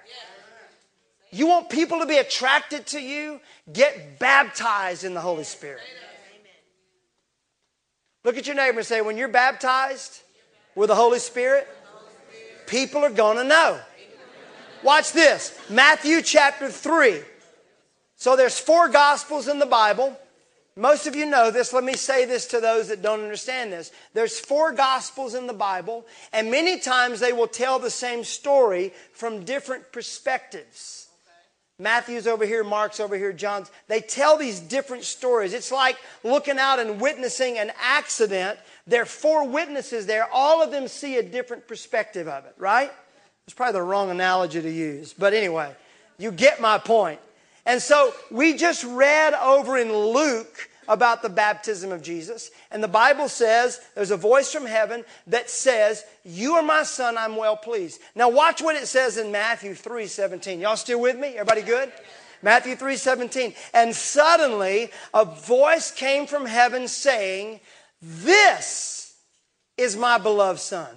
You 1.35 1.47
want 1.47 1.69
people 1.69 1.99
to 1.99 2.05
be 2.05 2.15
attracted 2.15 2.85
to 2.87 3.01
you? 3.01 3.41
Get 3.73 4.19
baptized 4.19 5.03
in 5.03 5.13
the 5.13 5.19
Holy 5.19 5.43
Spirit. 5.43 5.81
Look 8.23 8.37
at 8.37 8.47
your 8.47 8.55
neighbor 8.55 8.77
and 8.77 8.87
say, 8.87 9.01
when 9.01 9.17
you're 9.17 9.27
baptized 9.27 10.21
with 10.75 10.87
the 10.87 10.95
Holy 10.95 11.19
Spirit, 11.19 11.67
people 12.67 13.03
are 13.03 13.09
going 13.09 13.35
to 13.35 13.43
know. 13.43 13.81
Watch 14.81 15.11
this 15.11 15.59
Matthew 15.69 16.21
chapter 16.21 16.69
3. 16.69 17.19
So 18.15 18.37
there's 18.37 18.57
four 18.57 18.87
gospels 18.87 19.49
in 19.49 19.59
the 19.59 19.65
Bible. 19.65 20.17
Most 20.77 21.05
of 21.05 21.17
you 21.17 21.25
know 21.25 21.51
this. 21.51 21.73
Let 21.73 21.83
me 21.83 21.95
say 21.95 22.23
this 22.23 22.47
to 22.47 22.61
those 22.61 22.87
that 22.87 23.01
don't 23.01 23.19
understand 23.19 23.73
this. 23.73 23.91
There's 24.13 24.39
four 24.39 24.71
gospels 24.71 25.35
in 25.35 25.47
the 25.47 25.53
Bible, 25.53 26.05
and 26.31 26.49
many 26.49 26.79
times 26.79 27.19
they 27.19 27.33
will 27.33 27.47
tell 27.47 27.77
the 27.77 27.89
same 27.89 28.23
story 28.23 28.93
from 29.11 29.43
different 29.43 29.91
perspectives. 29.91 31.04
Matthew's 31.77 32.25
over 32.25 32.45
here, 32.45 32.63
Mark's 32.63 32.99
over 33.01 33.17
here, 33.17 33.33
John's. 33.33 33.69
They 33.87 33.99
tell 33.99 34.37
these 34.37 34.61
different 34.61 35.03
stories. 35.03 35.53
It's 35.53 35.71
like 35.71 35.97
looking 36.23 36.57
out 36.57 36.79
and 36.79 37.01
witnessing 37.01 37.57
an 37.57 37.71
accident. 37.81 38.57
There 38.87 39.01
are 39.01 39.05
four 39.05 39.47
witnesses 39.47 40.05
there. 40.05 40.27
All 40.31 40.63
of 40.63 40.71
them 40.71 40.87
see 40.87 41.17
a 41.17 41.23
different 41.23 41.67
perspective 41.67 42.27
of 42.29 42.45
it, 42.45 42.55
right? 42.57 42.91
It's 43.45 43.53
probably 43.53 43.73
the 43.73 43.81
wrong 43.81 44.09
analogy 44.09 44.61
to 44.61 44.71
use. 44.71 45.13
But 45.13 45.33
anyway, 45.33 45.75
you 46.17 46.31
get 46.31 46.61
my 46.61 46.77
point. 46.77 47.19
And 47.65 47.81
so 47.81 48.13
we 48.31 48.55
just 48.55 48.83
read 48.83 49.33
over 49.33 49.77
in 49.77 49.93
Luke 49.93 50.69
about 50.87 51.21
the 51.21 51.29
baptism 51.29 51.91
of 51.91 52.01
Jesus. 52.01 52.51
And 52.71 52.83
the 52.83 52.87
Bible 52.87 53.27
says 53.27 53.79
there's 53.95 54.11
a 54.11 54.17
voice 54.17 54.51
from 54.51 54.65
heaven 54.65 55.03
that 55.27 55.49
says, 55.49 56.03
You 56.23 56.53
are 56.53 56.63
my 56.63 56.83
son, 56.83 57.17
I'm 57.17 57.35
well 57.35 57.57
pleased. 57.57 58.01
Now 58.15 58.29
watch 58.29 58.61
what 58.61 58.75
it 58.75 58.87
says 58.87 59.17
in 59.17 59.31
Matthew 59.31 59.73
3 59.73 60.07
17. 60.07 60.59
Y'all 60.59 60.77
still 60.77 61.01
with 61.01 61.17
me? 61.17 61.29
Everybody 61.29 61.61
good? 61.61 61.91
Matthew 62.41 62.75
3 62.75 62.95
17. 62.95 63.53
And 63.73 63.95
suddenly 63.95 64.91
a 65.13 65.25
voice 65.25 65.91
came 65.91 66.27
from 66.27 66.45
heaven 66.45 66.87
saying, 66.87 67.59
This 68.01 69.15
is 69.77 69.95
my 69.95 70.17
beloved 70.17 70.59
son, 70.59 70.89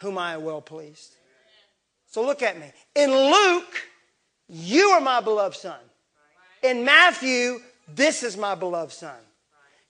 whom 0.00 0.18
I 0.18 0.34
am 0.34 0.44
well 0.44 0.60
pleased. 0.60 1.14
So 2.10 2.24
look 2.24 2.42
at 2.42 2.58
me. 2.58 2.66
In 2.96 3.10
Luke, 3.10 3.82
you 4.48 4.88
are 4.90 5.00
my 5.00 5.20
beloved 5.20 5.56
son. 5.56 5.78
In 6.62 6.84
Matthew, 6.84 7.60
this 7.94 8.22
is 8.22 8.36
my 8.36 8.54
beloved 8.54 8.92
son. 8.92 9.16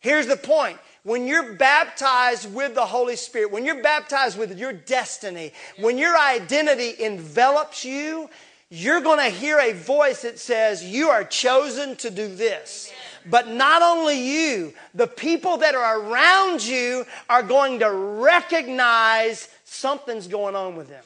Here's 0.01 0.27
the 0.27 0.37
point. 0.37 0.79
When 1.03 1.27
you're 1.27 1.55
baptized 1.55 2.53
with 2.53 2.75
the 2.75 2.85
Holy 2.87 3.17
Spirit, 3.17 3.53
when 3.53 3.65
you're 3.65 3.83
baptized 3.83 4.39
with 4.39 4.59
your 4.59 4.73
destiny, 4.73 5.53
when 5.79 5.99
your 5.99 6.17
identity 6.19 6.95
envelops 7.03 7.85
you, 7.85 8.29
you're 8.71 9.01
going 9.01 9.19
to 9.19 9.37
hear 9.37 9.59
a 9.59 9.73
voice 9.73 10.23
that 10.23 10.39
says, 10.39 10.85
You 10.85 11.09
are 11.09 11.25
chosen 11.25 11.97
to 11.97 12.11
do 12.11 12.35
this. 12.35 12.93
But 13.27 13.49
not 13.49 13.83
only 13.83 14.19
you, 14.19 14.73
the 14.95 15.07
people 15.07 15.59
that 15.59 15.75
are 15.75 16.01
around 16.01 16.65
you 16.65 17.05
are 17.29 17.43
going 17.43 17.81
to 17.81 17.91
recognize 17.91 19.49
something's 19.65 20.27
going 20.27 20.57
on 20.57 20.77
with 20.77 20.89
them. 20.89 21.05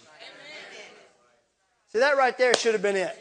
See, 1.93 1.99
that 1.99 2.17
right 2.17 2.37
there 2.39 2.55
should 2.55 2.73
have 2.73 2.83
been 2.83 2.97
it. 2.97 3.17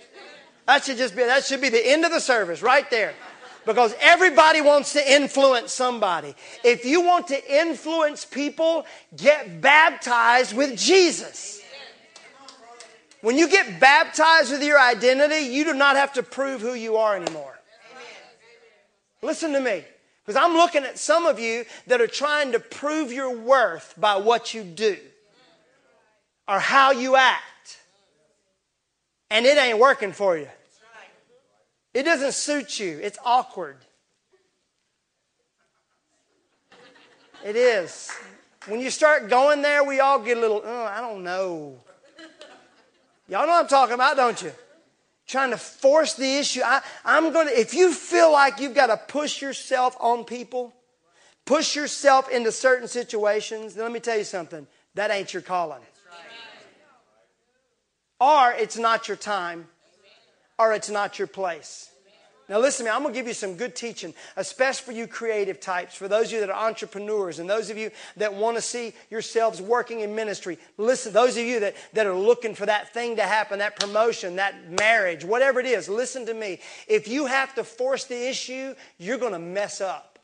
That 0.67 0.83
should 0.83 0.97
just 0.97 1.15
be, 1.15 1.23
that 1.23 1.43
should 1.43 1.61
be 1.61 1.69
the 1.69 1.85
end 1.85 2.05
of 2.05 2.11
the 2.11 2.19
service 2.19 2.61
right 2.61 2.89
there 2.91 3.13
because 3.65 3.95
everybody 3.99 4.61
wants 4.61 4.93
to 4.93 5.13
influence 5.13 5.71
somebody. 5.71 6.35
If 6.63 6.85
you 6.85 7.01
want 7.01 7.27
to 7.27 7.61
influence 7.61 8.25
people, 8.25 8.85
get 9.15 9.61
baptized 9.61 10.55
with 10.55 10.77
Jesus. 10.77 11.61
When 13.21 13.37
you 13.37 13.47
get 13.47 13.79
baptized 13.79 14.51
with 14.51 14.63
your 14.63 14.79
identity, 14.79 15.45
you 15.45 15.63
do 15.63 15.73
not 15.73 15.95
have 15.95 16.13
to 16.13 16.23
prove 16.23 16.59
who 16.59 16.73
you 16.73 16.97
are 16.97 17.15
anymore. 17.15 17.57
Listen 19.21 19.53
to 19.53 19.61
me. 19.61 19.85
Because 20.25 20.41
I'm 20.41 20.53
looking 20.53 20.83
at 20.83 20.97
some 20.97 21.25
of 21.25 21.39
you 21.39 21.65
that 21.87 21.99
are 21.99 22.07
trying 22.07 22.53
to 22.53 22.59
prove 22.59 23.11
your 23.11 23.35
worth 23.35 23.93
by 23.97 24.17
what 24.17 24.53
you 24.53 24.63
do 24.63 24.97
or 26.47 26.59
how 26.59 26.91
you 26.91 27.15
act. 27.15 27.79
And 29.29 29.45
it 29.45 29.57
ain't 29.57 29.79
working 29.79 30.11
for 30.11 30.37
you. 30.37 30.47
It 31.93 32.03
doesn't 32.03 32.33
suit 32.33 32.79
you, 32.79 32.99
it's 33.01 33.19
awkward. 33.23 33.77
It 37.45 37.55
is. 37.55 38.09
When 38.67 38.79
you 38.79 38.89
start 38.89 39.29
going 39.29 39.61
there, 39.61 39.83
we 39.83 39.99
all 39.99 40.19
get 40.19 40.37
a 40.37 40.39
little, 40.39 40.61
oh, 40.63 40.83
I 40.85 41.01
don't 41.01 41.23
know. 41.23 41.77
Y'all 43.27 43.45
know 43.45 43.53
what 43.53 43.63
I'm 43.63 43.67
talking 43.67 43.95
about, 43.95 44.15
don't 44.15 44.41
you? 44.41 44.51
Trying 45.27 45.51
to 45.51 45.57
force 45.57 46.13
the 46.13 46.37
issue. 46.37 46.61
I, 46.63 46.81
I'm 47.03 47.31
going 47.33 47.47
to, 47.47 47.59
if 47.59 47.73
you 47.73 47.93
feel 47.93 48.31
like 48.31 48.59
you've 48.59 48.73
got 48.73 48.87
to 48.87 48.97
push 48.97 49.41
yourself 49.41 49.97
on 49.99 50.23
people, 50.23 50.73
push 51.45 51.75
yourself 51.75 52.29
into 52.29 52.51
certain 52.51 52.87
situations, 52.87 53.75
then 53.75 53.83
let 53.83 53.91
me 53.91 53.99
tell 53.99 54.17
you 54.17 54.23
something. 54.23 54.65
That 54.95 55.11
ain't 55.11 55.33
your 55.33 55.41
calling. 55.41 55.81
Or 58.19 58.53
it's 58.53 58.77
not 58.77 59.07
your 59.09 59.17
time 59.17 59.67
or 60.69 60.73
it's 60.73 60.89
not 60.89 61.19
your 61.19 61.27
place. 61.27 61.89
Now, 62.49 62.59
listen 62.59 62.85
to 62.85 62.91
me, 62.91 62.95
I'm 62.95 63.03
going 63.03 63.13
to 63.13 63.19
give 63.19 63.27
you 63.27 63.33
some 63.33 63.55
good 63.55 63.73
teaching, 63.73 64.13
especially 64.35 64.85
for 64.85 64.91
you 64.91 65.07
creative 65.07 65.61
types, 65.61 65.95
for 65.95 66.09
those 66.09 66.27
of 66.27 66.33
you 66.33 66.39
that 66.41 66.49
are 66.49 66.67
entrepreneurs, 66.67 67.39
and 67.39 67.49
those 67.49 67.69
of 67.69 67.77
you 67.77 67.89
that 68.17 68.33
want 68.33 68.57
to 68.57 68.61
see 68.61 68.93
yourselves 69.09 69.61
working 69.61 70.01
in 70.01 70.13
ministry. 70.13 70.57
Listen, 70.77 71.13
those 71.13 71.37
of 71.37 71.43
you 71.43 71.61
that, 71.61 71.75
that 71.93 72.05
are 72.05 72.15
looking 72.15 72.53
for 72.53 72.65
that 72.65 72.93
thing 72.93 73.15
to 73.15 73.23
happen, 73.23 73.59
that 73.59 73.79
promotion, 73.79 74.35
that 74.35 74.77
marriage, 74.77 75.23
whatever 75.23 75.61
it 75.61 75.65
is, 75.65 75.87
listen 75.87 76.25
to 76.25 76.33
me. 76.33 76.59
If 76.85 77.07
you 77.07 77.27
have 77.27 77.55
to 77.55 77.63
force 77.63 78.03
the 78.03 78.29
issue, 78.29 78.75
you're 78.97 79.17
going 79.17 79.33
to 79.33 79.39
mess 79.39 79.79
up. 79.79 80.19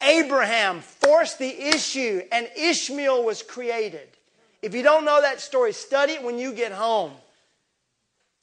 Abraham 0.00 0.82
forced 0.82 1.40
the 1.40 1.68
issue, 1.68 2.22
and 2.30 2.48
Ishmael 2.56 3.24
was 3.24 3.42
created. 3.42 4.08
If 4.62 4.72
you 4.72 4.84
don't 4.84 5.04
know 5.04 5.20
that 5.20 5.40
story, 5.40 5.72
study 5.72 6.12
it 6.12 6.22
when 6.22 6.38
you 6.38 6.52
get 6.52 6.70
home. 6.70 7.12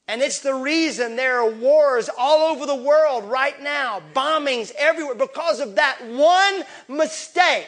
And 0.07 0.21
it's 0.21 0.39
the 0.39 0.53
reason 0.53 1.15
there 1.15 1.39
are 1.39 1.49
wars 1.49 2.09
all 2.17 2.51
over 2.51 2.65
the 2.65 2.75
world 2.75 3.23
right 3.23 3.61
now, 3.61 4.01
bombings 4.13 4.71
everywhere, 4.77 5.15
because 5.15 5.59
of 5.59 5.75
that 5.75 5.97
one 6.05 6.63
mistake. 6.87 7.67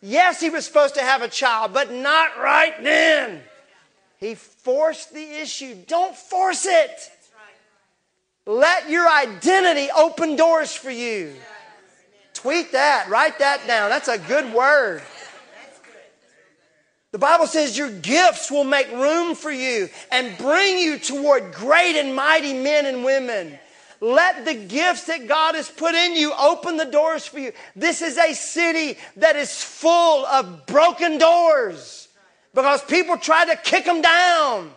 Yes, 0.00 0.40
he 0.40 0.48
was 0.48 0.64
supposed 0.64 0.94
to 0.94 1.02
have 1.02 1.22
a 1.22 1.28
child, 1.28 1.74
but 1.74 1.92
not 1.92 2.38
right 2.38 2.82
then. 2.82 3.42
He 4.18 4.34
forced 4.34 5.12
the 5.12 5.40
issue. 5.40 5.74
Don't 5.86 6.14
force 6.14 6.66
it. 6.66 7.10
Let 8.46 8.88
your 8.88 9.08
identity 9.08 9.88
open 9.94 10.36
doors 10.36 10.74
for 10.74 10.90
you. 10.90 11.34
Tweet 12.32 12.72
that, 12.72 13.08
write 13.10 13.38
that 13.40 13.66
down. 13.66 13.90
That's 13.90 14.08
a 14.08 14.18
good 14.18 14.54
word. 14.54 15.02
The 17.12 17.18
Bible 17.18 17.46
says 17.46 17.76
your 17.76 17.90
gifts 17.90 18.50
will 18.50 18.64
make 18.64 18.90
room 18.92 19.34
for 19.34 19.50
you 19.50 19.88
and 20.12 20.38
bring 20.38 20.78
you 20.78 20.98
toward 20.98 21.52
great 21.52 21.96
and 21.96 22.14
mighty 22.14 22.52
men 22.52 22.86
and 22.86 23.04
women. 23.04 23.58
Let 24.00 24.44
the 24.44 24.54
gifts 24.54 25.04
that 25.04 25.26
God 25.26 25.56
has 25.56 25.68
put 25.68 25.94
in 25.94 26.14
you 26.14 26.32
open 26.38 26.76
the 26.76 26.84
doors 26.84 27.26
for 27.26 27.40
you. 27.40 27.52
This 27.74 28.00
is 28.00 28.16
a 28.16 28.32
city 28.32 28.96
that 29.16 29.36
is 29.36 29.62
full 29.62 30.24
of 30.26 30.66
broken 30.66 31.18
doors 31.18 32.08
because 32.54 32.82
people 32.84 33.16
tried 33.16 33.46
to 33.46 33.56
kick 33.56 33.84
them 33.84 34.00
down 34.00 34.70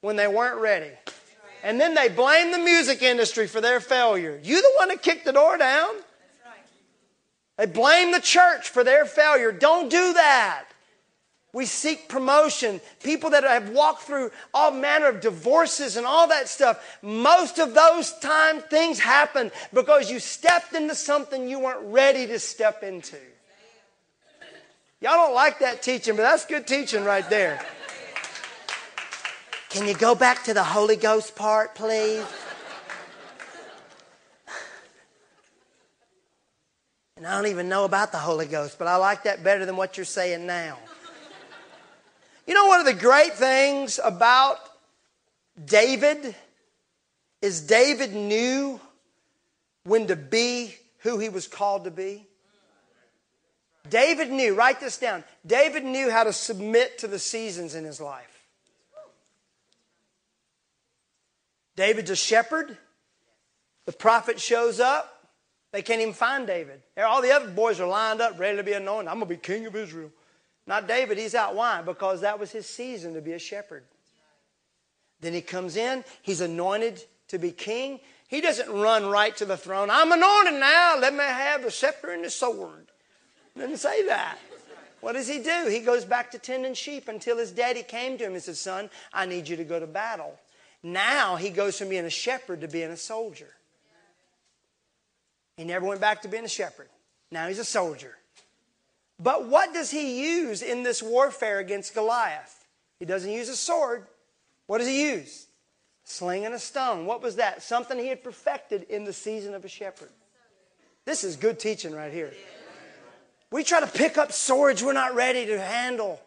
when 0.00 0.16
they 0.16 0.26
weren't 0.26 0.60
ready. 0.60 0.90
And 1.62 1.80
then 1.80 1.94
they 1.94 2.08
blame 2.08 2.52
the 2.52 2.58
music 2.58 3.02
industry 3.02 3.46
for 3.46 3.60
their 3.60 3.80
failure. 3.80 4.38
You 4.42 4.60
the 4.60 4.72
one 4.76 4.88
that 4.88 5.02
kicked 5.02 5.24
the 5.24 5.32
door 5.32 5.56
down. 5.56 5.94
They 7.56 7.66
blame 7.66 8.12
the 8.12 8.20
church 8.20 8.68
for 8.68 8.84
their 8.84 9.06
failure. 9.06 9.50
Don't 9.50 9.88
do 9.88 10.12
that. 10.12 10.65
We 11.56 11.64
seek 11.64 12.10
promotion. 12.10 12.82
People 13.02 13.30
that 13.30 13.42
have 13.42 13.70
walked 13.70 14.02
through 14.02 14.30
all 14.52 14.72
manner 14.72 15.06
of 15.06 15.22
divorces 15.22 15.96
and 15.96 16.06
all 16.06 16.28
that 16.28 16.48
stuff. 16.48 16.98
Most 17.00 17.58
of 17.58 17.72
those 17.72 18.12
time 18.18 18.60
things 18.60 18.98
happen 18.98 19.50
because 19.72 20.10
you 20.10 20.20
stepped 20.20 20.74
into 20.74 20.94
something 20.94 21.48
you 21.48 21.58
weren't 21.60 21.90
ready 21.90 22.26
to 22.26 22.38
step 22.38 22.82
into. 22.82 23.16
Y'all 25.00 25.14
don't 25.14 25.34
like 25.34 25.60
that 25.60 25.80
teaching, 25.80 26.14
but 26.14 26.24
that's 26.24 26.44
good 26.44 26.66
teaching 26.66 27.04
right 27.04 27.26
there. 27.30 27.58
Can 29.70 29.88
you 29.88 29.94
go 29.94 30.14
back 30.14 30.44
to 30.44 30.52
the 30.52 30.62
Holy 30.62 30.96
Ghost 30.96 31.36
part, 31.36 31.74
please? 31.74 32.22
And 37.16 37.26
I 37.26 37.34
don't 37.34 37.50
even 37.50 37.70
know 37.70 37.86
about 37.86 38.12
the 38.12 38.18
Holy 38.18 38.44
Ghost, 38.44 38.78
but 38.78 38.88
I 38.88 38.96
like 38.96 39.22
that 39.22 39.42
better 39.42 39.64
than 39.64 39.78
what 39.78 39.96
you're 39.96 40.04
saying 40.04 40.44
now. 40.44 40.76
You 42.46 42.54
know, 42.54 42.66
one 42.66 42.80
of 42.80 42.86
the 42.86 42.94
great 42.94 43.34
things 43.34 43.98
about 44.02 44.58
David 45.64 46.34
is 47.42 47.60
David 47.60 48.14
knew 48.14 48.80
when 49.84 50.06
to 50.06 50.16
be 50.16 50.74
who 50.98 51.18
he 51.18 51.28
was 51.28 51.46
called 51.46 51.84
to 51.84 51.90
be. 51.90 52.26
David 53.88 54.30
knew, 54.30 54.54
write 54.54 54.80
this 54.80 54.98
down. 54.98 55.24
David 55.46 55.84
knew 55.84 56.10
how 56.10 56.24
to 56.24 56.32
submit 56.32 56.98
to 56.98 57.06
the 57.06 57.18
seasons 57.18 57.74
in 57.74 57.84
his 57.84 58.00
life. 58.00 58.44
David's 61.76 62.10
a 62.10 62.16
shepherd. 62.16 62.76
The 63.84 63.92
prophet 63.92 64.40
shows 64.40 64.80
up. 64.80 65.12
They 65.72 65.82
can't 65.82 66.00
even 66.00 66.14
find 66.14 66.46
David. 66.46 66.82
All 66.96 67.22
the 67.22 67.32
other 67.32 67.48
boys 67.48 67.80
are 67.80 67.86
lined 67.86 68.20
up, 68.20 68.38
ready 68.38 68.56
to 68.56 68.64
be 68.64 68.72
anointed. 68.72 69.08
I'm 69.08 69.18
going 69.18 69.28
to 69.28 69.34
be 69.34 69.36
king 69.36 69.66
of 69.66 69.76
Israel. 69.76 70.10
Not 70.66 70.88
David, 70.88 71.18
he's 71.18 71.34
out. 71.34 71.54
Why? 71.54 71.82
Because 71.82 72.22
that 72.22 72.38
was 72.38 72.50
his 72.50 72.66
season 72.66 73.14
to 73.14 73.20
be 73.20 73.32
a 73.32 73.38
shepherd. 73.38 73.84
Then 75.20 75.32
he 75.32 75.40
comes 75.40 75.76
in, 75.76 76.04
he's 76.22 76.40
anointed 76.40 77.04
to 77.28 77.38
be 77.38 77.52
king. 77.52 78.00
He 78.28 78.40
doesn't 78.40 78.70
run 78.70 79.06
right 79.06 79.36
to 79.36 79.44
the 79.44 79.56
throne. 79.56 79.88
I'm 79.90 80.10
anointed 80.10 80.60
now. 80.60 80.96
Let 80.98 81.14
me 81.14 81.20
have 81.20 81.62
the 81.62 81.70
scepter 81.70 82.10
and 82.10 82.24
the 82.24 82.30
sword. 82.30 82.88
Didn't 83.56 83.78
say 83.78 84.06
that. 84.06 84.38
What 85.00 85.12
does 85.12 85.28
he 85.28 85.38
do? 85.38 85.68
He 85.70 85.80
goes 85.80 86.04
back 86.04 86.30
to 86.32 86.38
tending 86.38 86.74
sheep 86.74 87.08
until 87.08 87.38
his 87.38 87.52
daddy 87.52 87.82
came 87.82 88.18
to 88.18 88.24
him 88.24 88.34
and 88.34 88.42
said, 88.42 88.56
Son, 88.56 88.90
I 89.12 89.26
need 89.26 89.48
you 89.48 89.56
to 89.56 89.64
go 89.64 89.78
to 89.78 89.86
battle. 89.86 90.38
Now 90.82 91.36
he 91.36 91.50
goes 91.50 91.78
from 91.78 91.88
being 91.88 92.04
a 92.04 92.10
shepherd 92.10 92.60
to 92.62 92.68
being 92.68 92.90
a 92.90 92.96
soldier. 92.96 93.48
He 95.56 95.64
never 95.64 95.86
went 95.86 96.00
back 96.00 96.22
to 96.22 96.28
being 96.28 96.44
a 96.44 96.48
shepherd. 96.48 96.88
Now 97.30 97.48
he's 97.48 97.58
a 97.58 97.64
soldier. 97.64 98.16
But 99.18 99.48
what 99.48 99.72
does 99.72 99.90
he 99.90 100.22
use 100.40 100.62
in 100.62 100.82
this 100.82 101.02
warfare 101.02 101.58
against 101.58 101.94
Goliath? 101.94 102.66
He 102.98 103.06
doesn't 103.06 103.30
use 103.30 103.48
a 103.48 103.56
sword. 103.56 104.06
What 104.66 104.78
does 104.78 104.88
he 104.88 105.08
use? 105.08 105.46
Sling 106.04 106.44
and 106.44 106.54
a 106.54 106.58
stone. 106.58 107.06
What 107.06 107.22
was 107.22 107.36
that? 107.36 107.62
Something 107.62 107.98
he 107.98 108.08
had 108.08 108.22
perfected 108.22 108.84
in 108.84 109.04
the 109.04 109.12
season 109.12 109.54
of 109.54 109.64
a 109.64 109.68
shepherd. 109.68 110.10
This 111.04 111.24
is 111.24 111.36
good 111.36 111.58
teaching 111.58 111.94
right 111.94 112.12
here. 112.12 112.32
We 113.50 113.64
try 113.64 113.80
to 113.80 113.86
pick 113.86 114.18
up 114.18 114.32
swords 114.32 114.82
we're 114.82 114.92
not 114.92 115.14
ready 115.14 115.46
to 115.46 115.60
handle. 115.60 116.20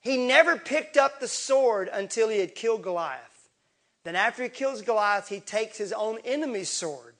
He 0.00 0.16
never 0.16 0.56
picked 0.56 0.96
up 0.96 1.20
the 1.20 1.28
sword 1.28 1.90
until 1.92 2.28
he 2.28 2.40
had 2.40 2.54
killed 2.54 2.82
Goliath. 2.82 3.48
Then, 4.04 4.16
after 4.16 4.42
he 4.42 4.48
kills 4.48 4.82
Goliath, 4.82 5.28
he 5.28 5.40
takes 5.40 5.78
his 5.78 5.92
own 5.92 6.18
enemy's 6.24 6.70
sword 6.70 7.11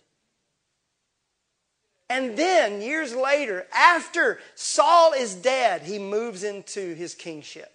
and 2.08 2.36
then, 2.36 2.82
years 2.82 3.14
later, 3.14 3.66
after 3.74 4.38
Saul 4.54 5.12
is 5.12 5.34
dead, 5.34 5.82
he 5.82 5.98
moves 5.98 6.44
into 6.44 6.94
his 6.94 7.14
kingship. 7.14 7.72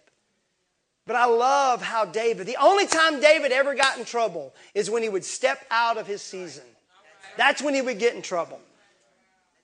But 1.07 1.15
I 1.15 1.25
love 1.25 1.81
how 1.81 2.05
David, 2.05 2.45
the 2.47 2.57
only 2.57 2.85
time 2.85 3.21
David 3.21 3.51
ever 3.51 3.73
got 3.73 3.97
in 3.97 4.05
trouble 4.05 4.53
is 4.75 4.91
when 4.91 5.01
he 5.01 5.09
would 5.09 5.23
step 5.23 5.65
out 5.71 5.97
of 5.97 6.05
his 6.05 6.21
season. 6.21 6.65
That's 7.37 7.61
when 7.61 7.73
he 7.73 7.81
would 7.81 7.97
get 7.97 8.13
in 8.13 8.21
trouble. 8.21 8.59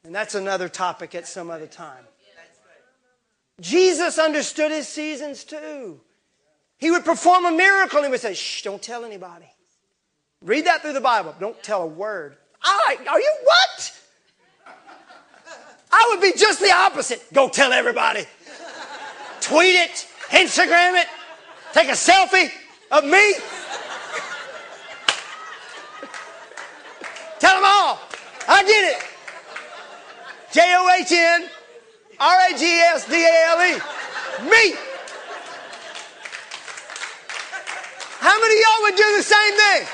And 0.05 0.15
that's 0.15 0.35
another 0.35 0.69
topic 0.69 1.15
at 1.15 1.27
some 1.27 1.49
other 1.49 1.67
time. 1.67 2.05
Jesus 3.61 4.17
understood 4.17 4.71
his 4.71 4.87
seasons 4.87 5.43
too. 5.43 5.99
He 6.77 6.91
would 6.91 7.05
perform 7.05 7.45
a 7.45 7.51
miracle 7.51 7.99
and 7.99 8.07
he 8.07 8.11
would 8.11 8.19
say, 8.21 8.33
Shh, 8.33 8.63
don't 8.63 8.81
tell 8.81 9.05
anybody. 9.05 9.45
Read 10.41 10.65
that 10.65 10.81
through 10.81 10.93
the 10.93 11.01
Bible. 11.01 11.35
Don't 11.39 11.61
tell 11.63 11.83
a 11.83 11.87
word. 11.87 12.37
I, 12.61 12.97
are 13.09 13.19
you 13.19 13.35
what? 13.43 13.99
I 15.95 16.07
would 16.09 16.21
be 16.21 16.33
just 16.35 16.59
the 16.59 16.73
opposite. 16.73 17.21
Go 17.33 17.47
tell 17.49 17.71
everybody. 17.71 18.25
Tweet 19.41 19.75
it, 19.75 20.07
Instagram 20.29 20.99
it, 20.99 21.07
take 21.71 21.87
a 21.87 21.91
selfie 21.91 22.49
of 22.89 23.03
me. 23.03 23.33
tell 27.37 27.53
them 27.53 27.63
all. 27.63 27.99
I 28.47 28.63
did 28.63 28.95
it. 28.95 29.03
J 30.51 30.61
O 30.77 30.89
H 30.99 31.11
N 31.11 31.47
R 32.19 32.37
A 32.49 32.57
G 32.57 32.65
S 32.65 33.07
D 33.07 33.13
A 33.13 33.45
L 33.49 33.61
E. 33.61 33.73
Me. 34.49 34.75
How 38.19 38.41
many 38.41 38.55
of 38.55 38.61
y'all 38.61 38.81
would 38.81 38.95
do 38.95 39.17
the 39.17 39.23
same 39.23 39.53
thing? 39.57 39.87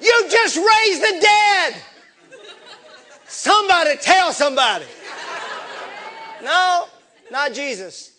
You 0.00 0.28
just 0.28 0.56
raised 0.56 1.00
the 1.00 1.20
dead. 1.20 1.74
Somebody 3.44 3.98
tell 3.98 4.32
somebody. 4.32 4.86
No, 6.42 6.86
not 7.30 7.52
Jesus. 7.52 8.12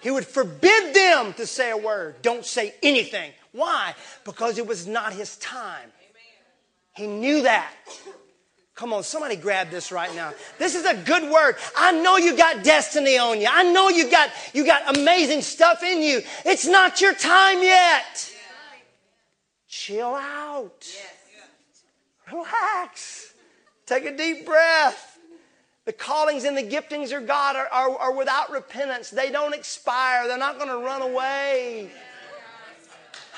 He 0.00 0.12
would 0.12 0.24
forbid 0.24 0.94
them 0.94 1.32
to 1.32 1.46
say 1.46 1.72
a 1.72 1.76
word. 1.76 2.22
Don't 2.22 2.46
say 2.46 2.72
anything. 2.80 3.32
Why? 3.50 3.96
Because 4.22 4.56
it 4.56 4.68
was 4.68 4.86
not 4.86 5.12
his 5.12 5.36
time. 5.38 5.90
He 6.94 7.08
knew 7.08 7.42
that. 7.42 7.72
Come 8.76 8.92
on, 8.92 9.02
somebody 9.02 9.34
grab 9.34 9.70
this 9.70 9.90
right 9.90 10.14
now. 10.14 10.32
This 10.60 10.76
is 10.76 10.84
a 10.84 10.94
good 10.94 11.28
word. 11.28 11.56
I 11.76 11.90
know 11.90 12.16
you 12.16 12.36
got 12.36 12.62
destiny 12.62 13.18
on 13.18 13.40
you. 13.40 13.48
I 13.50 13.64
know 13.64 13.88
you 13.88 14.08
got 14.08 14.30
you 14.54 14.64
got 14.64 14.96
amazing 14.96 15.42
stuff 15.42 15.82
in 15.82 16.02
you. 16.02 16.22
It's 16.44 16.66
not 16.66 17.00
your 17.00 17.14
time 17.14 17.64
yet. 17.64 18.32
Chill 19.66 20.14
out. 20.14 20.86
Relax. 22.30 23.27
Take 23.88 24.04
a 24.04 24.14
deep 24.14 24.44
breath. 24.44 25.18
The 25.86 25.94
callings 25.94 26.44
and 26.44 26.54
the 26.58 26.62
giftings 26.62 27.16
of 27.16 27.26
God 27.26 27.56
are, 27.56 27.68
are, 27.68 27.96
are 27.96 28.14
without 28.14 28.50
repentance. 28.50 29.08
They 29.08 29.30
don't 29.30 29.54
expire. 29.54 30.28
They're 30.28 30.36
not 30.36 30.58
going 30.58 30.68
to 30.68 30.76
run 30.76 31.00
away. 31.00 31.90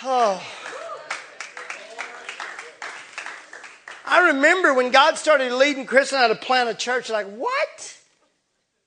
Oh. 0.02 0.42
I 4.04 4.26
remember 4.26 4.74
when 4.74 4.90
God 4.90 5.16
started 5.16 5.52
leading 5.52 5.86
Chris 5.86 6.12
and 6.12 6.20
I 6.20 6.26
to 6.26 6.34
plant 6.34 6.68
a 6.68 6.74
church, 6.74 7.10
like, 7.10 7.28
what? 7.28 7.98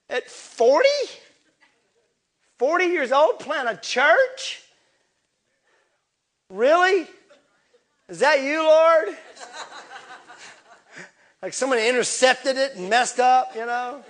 At 0.10 0.30
40? 0.30 0.90
40 2.60 2.86
years 2.86 3.14
old, 3.14 3.40
plant 3.40 3.70
a 3.70 3.78
church? 3.78 4.62
Really? 6.50 7.08
Is 8.10 8.20
that 8.20 8.42
you, 8.42 8.64
Lord? 8.64 9.18
Like 11.44 11.52
someone 11.52 11.78
intercepted 11.78 12.56
it 12.56 12.76
and 12.76 12.90
messed 12.90 13.20
up, 13.20 13.54
you 13.54 13.66
know? 13.66 14.02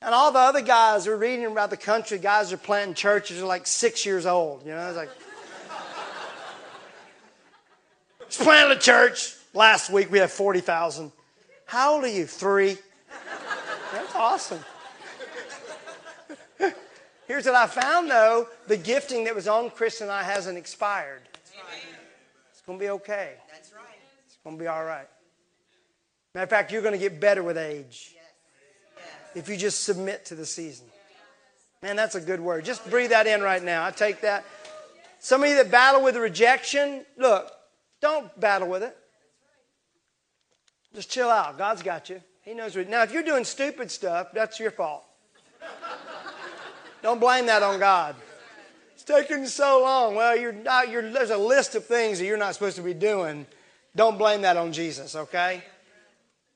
And 0.00 0.14
all 0.14 0.30
the 0.30 0.38
other 0.38 0.60
guys 0.60 1.08
are 1.08 1.16
reading 1.16 1.46
about 1.46 1.70
the 1.70 1.76
country, 1.76 2.18
guys 2.18 2.52
are 2.52 2.56
planting 2.56 2.94
churches 2.94 3.42
are 3.42 3.46
like 3.46 3.66
six 3.66 4.06
years 4.06 4.24
old, 4.24 4.64
you 4.64 4.70
know? 4.70 4.86
It's 4.86 4.96
like, 4.96 5.10
just 8.28 8.40
planted 8.40 8.76
a 8.76 8.80
church. 8.80 9.34
Last 9.54 9.90
week 9.90 10.12
we 10.12 10.18
had 10.18 10.30
40,000. 10.30 11.10
How 11.66 11.94
old 11.94 12.04
are 12.04 12.08
you? 12.08 12.26
Three. 12.26 12.78
That's 13.92 14.14
awesome. 14.14 14.60
Here's 17.26 17.46
what 17.46 17.56
I 17.56 17.66
found 17.66 18.08
though 18.08 18.46
the 18.68 18.76
gifting 18.76 19.24
that 19.24 19.34
was 19.34 19.48
on 19.48 19.68
Chris 19.68 20.00
and 20.00 20.12
I 20.12 20.22
hasn't 20.22 20.58
expired. 20.58 21.22
It's 22.52 22.60
going 22.64 22.78
to 22.78 22.84
be 22.84 22.90
okay. 22.90 23.32
That's 23.50 23.72
right. 23.72 23.82
It's 24.26 24.36
going 24.44 24.56
to 24.56 24.62
be 24.62 24.68
all 24.68 24.84
right. 24.84 25.08
Matter 26.34 26.44
of 26.44 26.50
fact, 26.50 26.72
you're 26.72 26.82
going 26.82 26.92
to 26.94 26.98
get 26.98 27.20
better 27.20 27.42
with 27.42 27.56
age 27.56 28.14
if 29.36 29.48
you 29.48 29.56
just 29.56 29.84
submit 29.84 30.26
to 30.26 30.34
the 30.34 30.46
season. 30.46 30.86
Man, 31.82 31.96
that's 31.96 32.14
a 32.14 32.20
good 32.20 32.40
word. 32.40 32.64
Just 32.64 32.88
breathe 32.90 33.10
that 33.10 33.26
in 33.26 33.40
right 33.40 33.62
now. 33.62 33.84
I 33.84 33.90
take 33.90 34.22
that. 34.22 34.44
Some 35.20 35.42
of 35.42 35.48
you 35.48 35.56
that 35.56 35.70
battle 35.70 36.02
with 36.02 36.16
rejection, 36.16 37.04
look, 37.16 37.50
don't 38.00 38.38
battle 38.40 38.68
with 38.68 38.82
it. 38.82 38.96
Just 40.94 41.10
chill 41.10 41.28
out. 41.28 41.56
God's 41.56 41.82
got 41.82 42.10
you. 42.10 42.20
He 42.42 42.54
knows 42.54 42.76
what. 42.76 42.88
Now, 42.88 43.02
if 43.02 43.12
you're 43.12 43.22
doing 43.22 43.44
stupid 43.44 43.90
stuff, 43.90 44.28
that's 44.32 44.58
your 44.58 44.70
fault. 44.70 45.04
Don't 47.02 47.20
blame 47.20 47.46
that 47.46 47.62
on 47.62 47.78
God. 47.78 48.16
It's 48.94 49.04
taking 49.04 49.46
so 49.46 49.82
long. 49.82 50.14
Well, 50.14 50.36
you're 50.36 50.52
not, 50.52 50.88
you're, 50.88 51.10
there's 51.10 51.30
a 51.30 51.38
list 51.38 51.74
of 51.74 51.84
things 51.86 52.18
that 52.18 52.24
you're 52.24 52.38
not 52.38 52.54
supposed 52.54 52.76
to 52.76 52.82
be 52.82 52.94
doing. 52.94 53.46
Don't 53.94 54.18
blame 54.18 54.42
that 54.42 54.56
on 54.56 54.72
Jesus, 54.72 55.14
okay? 55.14 55.62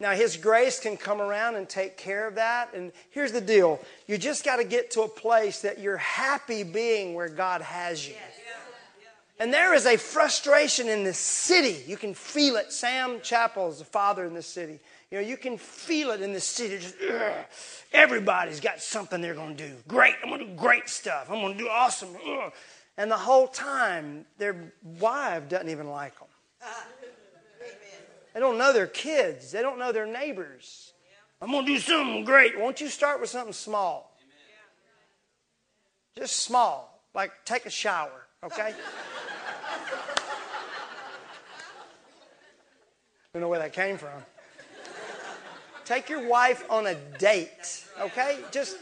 Now, 0.01 0.13
His 0.13 0.37
grace 0.37 0.79
can 0.79 0.97
come 0.97 1.21
around 1.21 1.57
and 1.57 1.69
take 1.69 1.97
care 1.97 2.27
of 2.29 2.37
that. 2.37 2.73
And 2.75 2.93
here's 3.11 3.33
the 3.33 3.41
deal 3.41 3.81
you 4.07 4.19
just 4.19 4.45
got 4.45 4.57
to 4.57 4.65
get 4.65 4.93
to 4.93 5.03
a 5.03 5.09
place 5.09 5.63
that 5.63 5.81
you're 5.81 5.97
happy 5.97 6.63
being 6.63 7.15
where 7.15 7.29
God 7.29 7.63
has 7.63 8.07
you. 8.07 8.15
And 9.41 9.53
there 9.53 9.73
is 9.73 9.87
a 9.87 9.97
frustration 9.97 10.89
in 10.89 11.05
this 11.05 11.19
city. 11.19 11.85
You 11.87 11.97
can 11.97 12.13
feel 12.13 12.57
it. 12.57 12.73
Sam 12.73 13.21
Chappell 13.23 13.69
is 13.69 13.79
the 13.79 13.85
father 13.85 14.25
in 14.25 14.35
this 14.35 14.49
city. 14.49 14.81
You 15.11 15.21
know, 15.21 15.27
you 15.27 15.37
can 15.37 15.57
feel 15.57 16.11
it 16.11 16.21
in 16.21 16.33
the 16.33 16.41
city. 16.41 16.79
Just, 16.79 16.97
ugh. 17.09 17.33
everybody's 17.93 18.61
got 18.61 18.81
something 18.81 19.21
they're 19.21 19.35
going 19.35 19.57
to 19.57 19.69
do. 19.69 19.75
Great. 19.87 20.15
I'm 20.23 20.29
going 20.29 20.41
to 20.41 20.47
do 20.47 20.55
great 20.55 20.89
stuff. 20.89 21.31
I'm 21.31 21.41
going 21.41 21.57
to 21.57 21.59
do 21.59 21.69
awesome. 21.69 22.09
Ugh. 22.29 22.53
And 22.97 23.11
the 23.11 23.17
whole 23.17 23.47
time, 23.47 24.27
their 24.39 24.73
wife 24.99 25.49
doesn't 25.49 25.69
even 25.69 25.89
like 25.89 26.19
them. 26.19 26.29
They 28.39 28.43
don't 28.43 28.57
know 28.57 28.73
their 28.73 28.87
kids. 28.87 29.51
They 29.51 29.63
don't 29.63 29.81
know 29.81 29.91
their 29.91 30.07
neighbors. 30.07 30.93
I'm 31.43 31.51
going 31.51 31.67
to 31.67 31.73
do 31.73 31.79
something 31.81 32.25
great. 32.25 32.57
Won't 32.57 32.81
you 32.81 32.87
start 32.87 33.21
with 33.21 33.31
something 33.31 33.53
small? 33.53 34.17
Just 36.17 36.37
small. 36.37 37.03
Like 37.17 37.33
take 37.45 37.67
a 37.67 37.71
shower, 37.71 38.29
okay? 38.45 38.75
don't 43.33 43.43
know 43.43 43.49
where 43.49 43.59
that 43.59 43.73
came 43.73 43.99
from. 43.99 44.23
Take 45.85 46.09
your 46.09 46.29
wife 46.29 46.65
on 46.71 46.87
a 46.87 46.95
date, 46.95 47.85
okay? 48.01 48.39
Just 48.53 48.77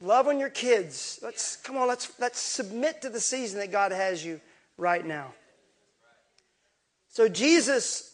love 0.00 0.28
on 0.28 0.38
your 0.38 0.50
kids. 0.50 1.18
Let's 1.20 1.56
come 1.56 1.76
on, 1.76 1.88
let's 1.88 2.12
let's 2.20 2.38
submit 2.38 3.02
to 3.02 3.10
the 3.10 3.18
season 3.18 3.58
that 3.58 3.72
God 3.72 3.90
has 3.90 4.24
you 4.24 4.40
right 4.78 5.04
now. 5.04 5.34
So 7.08 7.28
Jesus 7.28 8.11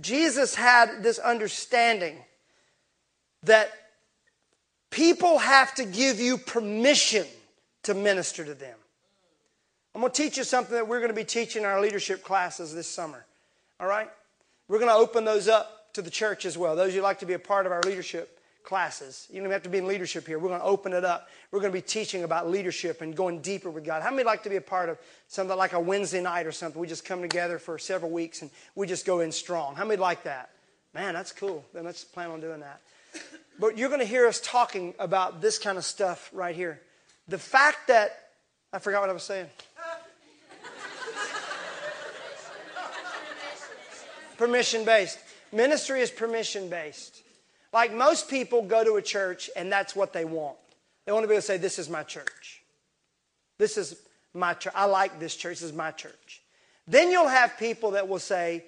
Jesus 0.00 0.54
had 0.54 1.02
this 1.02 1.18
understanding 1.18 2.16
that 3.42 3.70
people 4.90 5.38
have 5.38 5.74
to 5.76 5.84
give 5.84 6.20
you 6.20 6.38
permission 6.38 7.26
to 7.84 7.94
minister 7.94 8.44
to 8.44 8.54
them. 8.54 8.76
I'm 9.94 10.00
going 10.00 10.12
to 10.12 10.22
teach 10.22 10.36
you 10.36 10.44
something 10.44 10.74
that 10.74 10.86
we're 10.86 11.00
going 11.00 11.10
to 11.10 11.14
be 11.14 11.24
teaching 11.24 11.62
in 11.62 11.68
our 11.68 11.80
leadership 11.80 12.22
classes 12.22 12.74
this 12.74 12.88
summer. 12.88 13.24
All 13.80 13.86
right? 13.86 14.10
We're 14.68 14.78
going 14.78 14.90
to 14.90 14.96
open 14.96 15.24
those 15.24 15.48
up 15.48 15.92
to 15.94 16.02
the 16.02 16.10
church 16.10 16.44
as 16.44 16.56
well. 16.56 16.76
Those 16.76 16.94
who 16.94 17.00
like 17.00 17.18
to 17.20 17.26
be 17.26 17.32
a 17.32 17.38
part 17.38 17.66
of 17.66 17.72
our 17.72 17.82
leadership 17.82 18.39
classes, 18.62 19.26
you 19.30 19.42
don't 19.42 19.50
have 19.50 19.62
to 19.62 19.68
be 19.68 19.78
in 19.78 19.86
leadership 19.86 20.26
here. 20.26 20.38
We're 20.38 20.48
going 20.48 20.60
to 20.60 20.66
open 20.66 20.92
it 20.92 21.04
up. 21.04 21.28
We're 21.50 21.60
going 21.60 21.72
to 21.72 21.78
be 21.78 21.82
teaching 21.82 22.24
about 22.24 22.50
leadership 22.50 23.00
and 23.00 23.14
going 23.14 23.40
deeper 23.40 23.70
with 23.70 23.84
God. 23.84 24.02
How 24.02 24.10
many 24.10 24.24
like 24.24 24.42
to 24.44 24.50
be 24.50 24.56
a 24.56 24.60
part 24.60 24.88
of 24.88 24.98
something 25.28 25.56
like 25.56 25.72
a 25.72 25.80
Wednesday 25.80 26.22
night 26.22 26.46
or 26.46 26.52
something? 26.52 26.80
We 26.80 26.86
just 26.86 27.04
come 27.04 27.22
together 27.22 27.58
for 27.58 27.78
several 27.78 28.10
weeks 28.10 28.42
and 28.42 28.50
we 28.74 28.86
just 28.86 29.06
go 29.06 29.20
in 29.20 29.32
strong. 29.32 29.74
How 29.74 29.84
many 29.84 30.00
like 30.00 30.24
that? 30.24 30.50
Man, 30.94 31.14
that's 31.14 31.32
cool. 31.32 31.64
Then 31.72 31.84
let's 31.84 32.04
plan 32.04 32.30
on 32.30 32.40
doing 32.40 32.60
that. 32.60 32.80
But 33.58 33.76
you're 33.76 33.88
going 33.88 34.00
to 34.00 34.06
hear 34.06 34.26
us 34.26 34.40
talking 34.40 34.94
about 34.98 35.40
this 35.40 35.58
kind 35.58 35.78
of 35.78 35.84
stuff 35.84 36.30
right 36.32 36.54
here. 36.54 36.80
The 37.28 37.38
fact 37.38 37.88
that, 37.88 38.30
I 38.72 38.78
forgot 38.78 39.02
what 39.02 39.10
I 39.10 39.12
was 39.12 39.22
saying. 39.22 39.46
Permission 44.38 44.86
based. 44.86 45.18
Ministry 45.52 46.00
is 46.00 46.10
permission 46.10 46.70
based. 46.70 47.22
Like 47.72 47.92
most 47.94 48.28
people 48.28 48.62
go 48.62 48.82
to 48.84 48.96
a 48.96 49.02
church 49.02 49.48
and 49.56 49.70
that's 49.70 49.94
what 49.94 50.12
they 50.12 50.24
want. 50.24 50.56
They 51.06 51.12
want 51.12 51.24
to 51.24 51.28
be 51.28 51.34
able 51.34 51.42
to 51.42 51.46
say, 51.46 51.56
This 51.56 51.78
is 51.78 51.88
my 51.88 52.02
church. 52.02 52.62
This 53.58 53.76
is 53.76 53.96
my 54.34 54.54
church. 54.54 54.72
I 54.76 54.86
like 54.86 55.20
this 55.20 55.36
church. 55.36 55.60
This 55.60 55.70
is 55.70 55.72
my 55.72 55.90
church. 55.90 56.42
Then 56.86 57.10
you'll 57.10 57.28
have 57.28 57.58
people 57.58 57.92
that 57.92 58.08
will 58.08 58.18
say, 58.18 58.64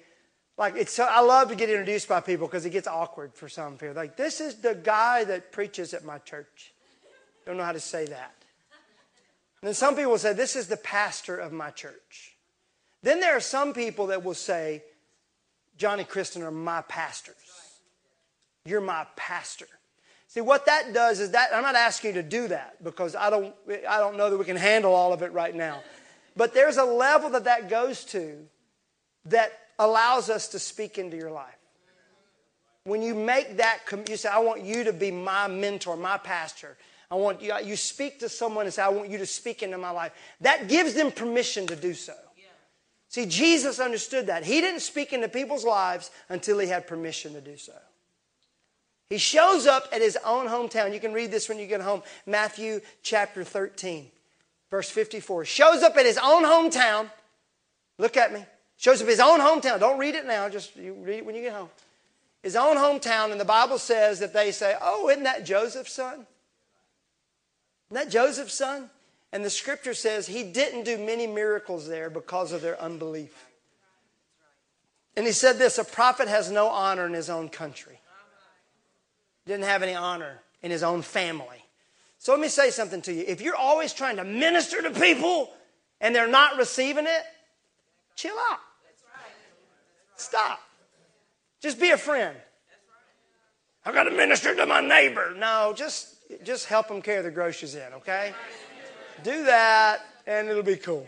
like 0.57 0.75
it's 0.75 0.93
so, 0.93 1.03
I 1.03 1.21
love 1.21 1.49
to 1.49 1.55
get 1.55 1.69
introduced 1.69 2.07
by 2.07 2.21
people 2.21 2.47
because 2.47 2.65
it 2.65 2.69
gets 2.69 2.87
awkward 2.87 3.33
for 3.33 3.49
some 3.49 3.77
people. 3.77 3.95
Like, 3.95 4.15
this 4.15 4.39
is 4.39 4.55
the 4.55 4.75
guy 4.75 5.23
that 5.25 5.51
preaches 5.51 5.93
at 5.93 6.05
my 6.05 6.19
church. 6.19 6.73
Don't 7.45 7.57
know 7.57 7.63
how 7.63 7.71
to 7.71 7.79
say 7.79 8.05
that. 8.05 8.33
And 9.61 9.67
then 9.67 9.73
some 9.73 9.95
people 9.95 10.11
will 10.11 10.17
say, 10.17 10.33
This 10.33 10.55
is 10.55 10.67
the 10.67 10.77
pastor 10.77 11.37
of 11.37 11.51
my 11.51 11.69
church. 11.71 12.35
Then 13.01 13.19
there 13.19 13.35
are 13.35 13.41
some 13.41 13.73
people 13.73 14.07
that 14.07 14.23
will 14.23 14.33
say, 14.33 14.83
Johnny 15.77 16.03
Kristen 16.03 16.43
are 16.43 16.51
my 16.51 16.81
pastors. 16.81 17.35
You're 18.65 18.81
my 18.81 19.05
pastor. 19.15 19.67
See, 20.27 20.41
what 20.41 20.65
that 20.65 20.93
does 20.93 21.19
is 21.19 21.31
that, 21.31 21.49
I'm 21.53 21.61
not 21.61 21.75
asking 21.75 22.15
you 22.15 22.21
to 22.21 22.27
do 22.27 22.47
that 22.47 22.83
because 22.83 23.15
I 23.15 23.29
don't, 23.29 23.53
I 23.87 23.99
don't 23.99 24.17
know 24.17 24.29
that 24.29 24.37
we 24.37 24.45
can 24.45 24.57
handle 24.57 24.93
all 24.93 25.13
of 25.13 25.21
it 25.21 25.31
right 25.31 25.53
now. 25.53 25.81
But 26.35 26.53
there's 26.53 26.77
a 26.77 26.83
level 26.83 27.29
that 27.31 27.43
that 27.43 27.69
goes 27.69 28.03
to 28.05 28.37
that 29.25 29.51
allows 29.77 30.29
us 30.29 30.47
to 30.49 30.59
speak 30.59 30.97
into 30.97 31.15
your 31.17 31.29
life. 31.29 31.57
When 32.85 33.01
you 33.01 33.13
make 33.13 33.57
that, 33.57 33.79
you 34.09 34.17
say, 34.17 34.29
I 34.29 34.39
want 34.39 34.63
you 34.63 34.83
to 34.85 34.93
be 34.93 35.11
my 35.11 35.47
mentor, 35.47 35.95
my 35.95 36.17
pastor. 36.17 36.77
I 37.11 37.15
want 37.15 37.41
you, 37.41 37.53
you 37.63 37.75
speak 37.75 38.19
to 38.19 38.29
someone 38.29 38.65
and 38.65 38.73
say, 38.73 38.81
I 38.81 38.89
want 38.89 39.09
you 39.09 39.19
to 39.19 39.25
speak 39.25 39.61
into 39.61 39.77
my 39.77 39.91
life. 39.91 40.13
That 40.41 40.67
gives 40.67 40.95
them 40.95 41.11
permission 41.11 41.67
to 41.67 41.75
do 41.75 41.93
so. 41.93 42.15
See, 43.09 43.27
Jesus 43.27 43.79
understood 43.79 44.25
that. 44.27 44.43
He 44.43 44.59
didn't 44.59 44.79
speak 44.79 45.13
into 45.13 45.29
people's 45.29 45.63
lives 45.63 46.09
until 46.29 46.57
he 46.57 46.67
had 46.67 46.87
permission 46.87 47.33
to 47.33 47.41
do 47.41 47.55
so. 47.55 47.73
He 49.13 49.19
shows 49.19 49.67
up 49.67 49.89
at 49.91 50.01
his 50.01 50.17
own 50.25 50.47
hometown. 50.47 50.91
You 50.91 50.99
can 50.99 51.13
read 51.13 51.29
this 51.29 51.47
when 51.47 51.59
you 51.59 51.67
get 51.67 51.81
home. 51.81 52.01
Matthew 52.25 52.81
chapter 53.03 53.43
13, 53.43 54.07
verse 54.71 54.89
54. 54.89 55.45
Shows 55.45 55.83
up 55.83 55.95
at 55.97 56.07
his 56.07 56.17
own 56.17 56.43
hometown. 56.43 57.11
Look 57.99 58.17
at 58.17 58.33
me. 58.33 58.43
Shows 58.75 59.03
up 59.03 59.07
his 59.07 59.19
own 59.19 59.39
hometown. 59.39 59.79
Don't 59.79 59.99
read 59.99 60.15
it 60.15 60.25
now, 60.25 60.49
just 60.49 60.75
you 60.75 60.93
read 60.95 61.17
it 61.17 61.25
when 61.27 61.35
you 61.35 61.43
get 61.43 61.53
home. 61.53 61.69
His 62.41 62.55
own 62.55 62.75
hometown, 62.75 63.31
and 63.31 63.39
the 63.39 63.45
Bible 63.45 63.77
says 63.77 64.19
that 64.19 64.33
they 64.33 64.51
say, 64.51 64.75
Oh, 64.81 65.07
isn't 65.09 65.25
that 65.25 65.45
Joseph's 65.45 65.93
son? 65.93 66.25
Isn't 67.91 68.05
that 68.05 68.09
Joseph's 68.09 68.55
son? 68.55 68.89
And 69.31 69.45
the 69.45 69.51
scripture 69.51 69.93
says 69.93 70.25
he 70.25 70.41
didn't 70.41 70.85
do 70.85 70.97
many 70.97 71.27
miracles 71.27 71.87
there 71.87 72.09
because 72.09 72.51
of 72.51 72.63
their 72.63 72.81
unbelief. 72.81 73.45
And 75.15 75.27
he 75.27 75.33
said 75.33 75.59
this 75.59 75.77
a 75.77 75.83
prophet 75.83 76.27
has 76.27 76.49
no 76.49 76.69
honor 76.69 77.05
in 77.05 77.13
his 77.13 77.29
own 77.29 77.49
country, 77.49 77.99
didn't 79.45 79.65
have 79.65 79.83
any 79.83 79.95
honor 79.95 80.41
in 80.61 80.71
his 80.71 80.83
own 80.83 81.01
family. 81.01 81.63
So 82.19 82.31
let 82.31 82.39
me 82.39 82.47
say 82.47 82.69
something 82.69 83.01
to 83.03 83.13
you. 83.13 83.25
If 83.27 83.41
you're 83.41 83.55
always 83.55 83.93
trying 83.93 84.15
to 84.17 84.23
minister 84.23 84.81
to 84.81 84.91
people 84.91 85.51
and 85.99 86.15
they're 86.15 86.27
not 86.27 86.57
receiving 86.57 87.05
it, 87.05 87.23
chill 88.15 88.35
out. 88.51 88.59
Stop. 90.15 90.59
Just 91.59 91.79
be 91.79 91.89
a 91.89 91.97
friend. 91.97 92.37
I've 93.85 93.93
got 93.93 94.03
to 94.03 94.11
minister 94.11 94.55
to 94.55 94.65
my 94.65 94.79
neighbor. 94.79 95.33
No, 95.37 95.73
just, 95.75 96.15
just 96.45 96.67
help 96.67 96.87
them 96.87 97.01
carry 97.01 97.21
the 97.21 97.31
groceries 97.31 97.75
in, 97.75 97.93
okay? 97.95 98.33
Do 99.23 99.43
that, 99.43 100.05
and 100.25 100.47
it'll 100.47 100.63
be 100.63 100.77
cool. 100.77 101.05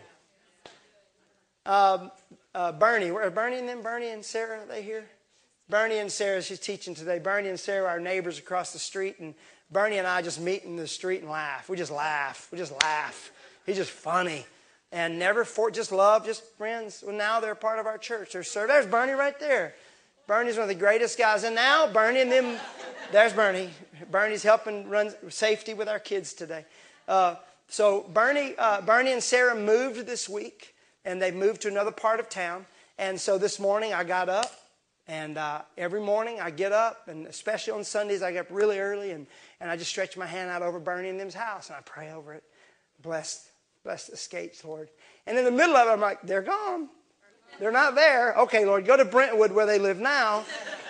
Um, 1.66 2.12
uh, 2.54 2.72
Bernie. 2.74 3.12
Where 3.12 3.30
Bernie 3.32 3.58
and 3.58 3.70
then 3.70 3.82
Bernie 3.82 4.10
and 4.10 4.24
Sarah, 4.24 4.64
are 4.64 4.66
they 4.66 4.82
here? 4.82 5.06
Bernie 5.70 5.98
and 5.98 6.12
Sarah, 6.12 6.42
she's 6.42 6.60
teaching 6.60 6.94
today. 6.94 7.18
Bernie 7.20 7.50
and 7.50 7.60
Sarah 7.60 7.88
are 7.88 8.00
neighbors 8.00 8.38
across 8.38 8.72
the 8.72 8.80
street, 8.80 9.20
and 9.20 9.34
Bernie 9.72 9.98
and 9.98 10.08
I 10.08 10.22
just 10.22 10.40
meet 10.40 10.64
in 10.64 10.76
the 10.76 10.88
street 10.88 11.22
and 11.22 11.30
laugh. 11.30 11.70
We 11.70 11.78
just 11.78 11.92
laugh. 11.92 12.48
We 12.52 12.58
just 12.58 12.72
laugh. 12.84 13.32
He's 13.66 13.78
just 13.78 13.90
funny. 13.90 14.46
And 14.92 15.18
never 15.18 15.44
for 15.44 15.72
just 15.72 15.92
love, 15.92 16.26
just 16.26 16.44
friends. 16.58 17.04
Well, 17.06 17.16
now 17.16 17.40
they're 17.40 17.56
part 17.56 17.80
of 17.80 17.88
our 17.88 17.98
church. 17.98 18.34
They're 18.34 18.44
served. 18.44 18.70
There's 18.70 18.86
Bernie 18.86 19.14
right 19.14 19.38
there. 19.40 19.74
Bernie's 20.28 20.56
one 20.56 20.64
of 20.64 20.70
the 20.70 20.76
greatest 20.76 21.18
guys. 21.18 21.44
And 21.44 21.56
now 21.56 21.92
Bernie 21.92 22.22
and 22.22 22.32
them, 22.32 22.60
there's 23.12 23.34
Bernie. 23.34 23.72
Bernie's 24.12 24.44
helping 24.44 24.88
run 24.88 25.12
safety 25.30 25.74
with 25.74 25.90
our 25.90 26.00
kids 26.00 26.34
today. 26.34 26.66
Uh, 27.08 27.36
so 27.68 28.06
Bernie, 28.14 28.54
uh, 28.58 28.82
Bernie 28.82 29.12
and 29.12 29.22
Sarah 29.22 29.56
moved 29.56 30.06
this 30.06 30.30
week, 30.30 30.76
and 31.04 31.22
they 31.22 31.32
moved 31.32 31.62
to 31.62 31.68
another 31.68 31.92
part 31.92 32.20
of 32.20 32.30
town. 32.30 32.66
And 32.98 33.20
so 33.20 33.38
this 33.38 33.60
morning 33.60 33.94
I 33.94 34.04
got 34.04 34.30
up, 34.30 34.52
and 35.08 35.38
uh, 35.38 35.62
every 35.78 36.02
morning 36.02 36.40
I 36.42 36.50
get 36.50 36.72
up, 36.72 37.08
and 37.08 37.28
especially 37.28 37.74
on 37.74 37.84
Sundays 37.84 38.24
I 38.24 38.32
get 38.32 38.48
up 38.48 38.48
really 38.50 38.80
early, 38.80 39.12
and, 39.12 39.28
and 39.60 39.70
I 39.70 39.78
just 39.78 39.92
stretch 39.92 40.18
my 40.18 40.26
hand 40.26 40.50
out 40.50 40.62
over 40.62 40.80
Bernie 40.80 41.10
and 41.10 41.20
them's 41.20 41.36
house, 41.36 41.68
and 41.68 41.78
I 41.78 41.82
pray 41.82 42.12
over 42.12 42.34
it. 42.34 42.44
Bless, 43.02 43.50
bless 43.84 44.08
the 44.08 44.18
skates, 44.18 44.66
Lord. 44.66 44.90
And 45.28 45.38
in 45.38 45.46
the 45.46 45.52
middle 45.52 45.76
of 45.76 45.88
it, 45.88 45.92
I'm 45.92 46.02
like, 46.02 46.22
they're 46.24 46.42
gone. 46.42 46.90
They're 47.60 47.72
not 47.72 47.96
there. 47.96 48.34
Okay, 48.40 48.66
Lord, 48.66 48.86
go 48.86 48.98
to 48.98 49.06
Brentwood 49.06 49.52
where 49.52 49.66
they 49.66 49.80
live 49.80 50.00
now. 50.00 50.44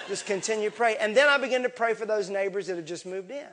Just 0.08 0.26
continue 0.26 0.70
to 0.70 0.76
pray. 0.76 0.98
And 0.98 1.16
then 1.16 1.28
I 1.28 1.38
begin 1.38 1.64
to 1.64 1.70
pray 1.70 1.94
for 1.94 2.06
those 2.06 2.30
neighbors 2.30 2.68
that 2.68 2.78
have 2.78 2.86
just 2.86 3.06
moved 3.06 3.32
in. 3.32 3.46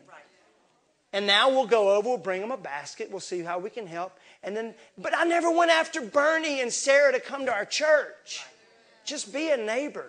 And 1.13 1.27
now 1.27 1.51
we'll 1.51 1.67
go 1.67 1.95
over, 1.95 2.09
we'll 2.09 2.19
bring 2.19 2.41
them 2.41 2.53
a 2.53 2.57
basket, 2.57 3.11
we'll 3.11 3.21
see 3.21 3.41
how 3.41 3.59
we 3.59 3.69
can 3.69 3.87
help. 3.87 4.19
And 4.43 4.57
then, 4.57 4.75
but 4.97 5.13
I 5.15 5.25
never 5.25 5.51
went 5.51 5.71
after 5.71 6.01
Bernie 6.01 6.63
and 6.63 6.73
Sarah 6.73 7.13
to 7.13 7.21
come 7.21 7.45
to 7.47 7.53
our 7.53 7.67
church. 7.67 8.43
Just 9.05 9.33
be 9.33 9.51
a 9.51 9.57
neighbor, 9.57 10.09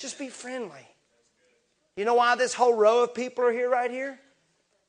just 0.00 0.18
be 0.18 0.28
friendly. 0.28 0.88
You 1.94 2.06
know 2.06 2.14
why 2.14 2.34
this 2.34 2.54
whole 2.54 2.74
row 2.74 3.04
of 3.04 3.14
people 3.14 3.44
are 3.44 3.52
here 3.52 3.68
right 3.68 3.90
here? 3.90 4.18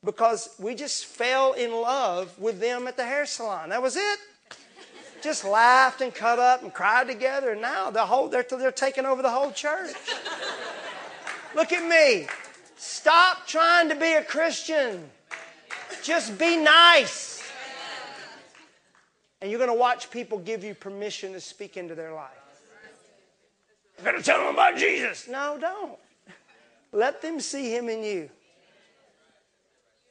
Because 0.02 0.48
we 0.58 0.74
just 0.74 1.04
fell 1.04 1.52
in 1.52 1.70
love 1.70 2.36
with 2.38 2.58
them 2.58 2.88
at 2.88 2.96
the 2.96 3.04
hair 3.04 3.26
salon. 3.26 3.68
That 3.68 3.82
was 3.82 3.96
it. 3.96 4.18
Just 5.22 5.44
laughed 5.44 6.00
and 6.00 6.12
cut 6.12 6.38
up 6.38 6.62
and 6.62 6.72
cried 6.72 7.06
together. 7.06 7.52
And 7.52 7.60
now 7.60 7.90
the 7.90 8.04
whole, 8.06 8.28
they're, 8.28 8.44
they're 8.48 8.72
taking 8.72 9.04
over 9.04 9.22
the 9.22 9.30
whole 9.30 9.52
church. 9.52 9.94
Look 11.54 11.72
at 11.72 11.86
me. 11.86 12.26
Stop 12.76 13.46
trying 13.46 13.90
to 13.90 13.94
be 13.94 14.14
a 14.14 14.24
Christian. 14.24 15.08
Just 16.02 16.38
be 16.38 16.56
nice. 16.56 17.42
And 19.40 19.50
you're 19.50 19.58
going 19.58 19.70
to 19.70 19.78
watch 19.78 20.10
people 20.10 20.38
give 20.38 20.64
you 20.64 20.74
permission 20.74 21.34
to 21.34 21.40
speak 21.40 21.76
into 21.76 21.94
their 21.94 22.14
life. 22.14 22.41
Going 24.04 24.16
to 24.16 24.22
tell 24.22 24.38
them 24.38 24.54
about 24.54 24.76
Jesus. 24.76 25.28
No, 25.28 25.56
don't. 25.60 25.98
Let 26.92 27.22
them 27.22 27.40
see 27.40 27.74
him 27.74 27.88
in 27.88 28.02
you. 28.02 28.30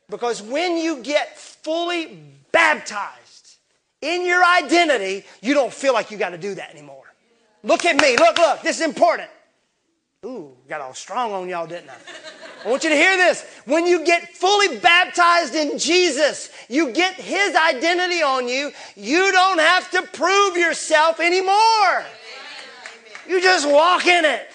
Because 0.09 0.41
when 0.41 0.77
you 0.77 0.97
get 1.03 1.37
fully 1.37 2.19
baptized 2.51 3.57
in 4.01 4.25
your 4.25 4.43
identity, 4.45 5.25
you 5.41 5.53
don't 5.53 5.73
feel 5.73 5.93
like 5.93 6.11
you 6.11 6.17
got 6.17 6.29
to 6.29 6.37
do 6.37 6.55
that 6.55 6.71
anymore. 6.71 7.03
Look 7.63 7.85
at 7.85 8.01
me. 8.01 8.17
Look, 8.17 8.37
look. 8.37 8.61
This 8.61 8.79
is 8.79 8.85
important. 8.85 9.29
Ooh, 10.25 10.51
got 10.69 10.81
all 10.81 10.93
strong 10.93 11.31
on 11.33 11.49
y'all, 11.49 11.65
didn't 11.65 11.89
I? 11.89 11.95
I 12.63 12.69
want 12.69 12.83
you 12.83 12.91
to 12.91 12.95
hear 12.95 13.17
this. 13.17 13.43
When 13.65 13.87
you 13.87 14.05
get 14.05 14.35
fully 14.35 14.77
baptized 14.77 15.55
in 15.55 15.79
Jesus, 15.79 16.51
you 16.69 16.91
get 16.91 17.15
His 17.15 17.55
identity 17.55 18.21
on 18.21 18.47
you. 18.47 18.71
You 18.95 19.31
don't 19.31 19.59
have 19.59 19.89
to 19.91 20.03
prove 20.03 20.57
yourself 20.57 21.19
anymore. 21.19 22.05
You 23.31 23.39
just 23.39 23.65
walk 23.65 24.07
in 24.07 24.25
it. 24.25 24.49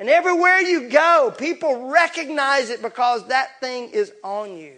And 0.00 0.08
everywhere 0.08 0.58
you 0.58 0.88
go, 0.88 1.32
people 1.38 1.90
recognize 1.90 2.70
it 2.70 2.82
because 2.82 3.28
that 3.28 3.60
thing 3.60 3.90
is 3.90 4.12
on 4.24 4.56
you. 4.56 4.74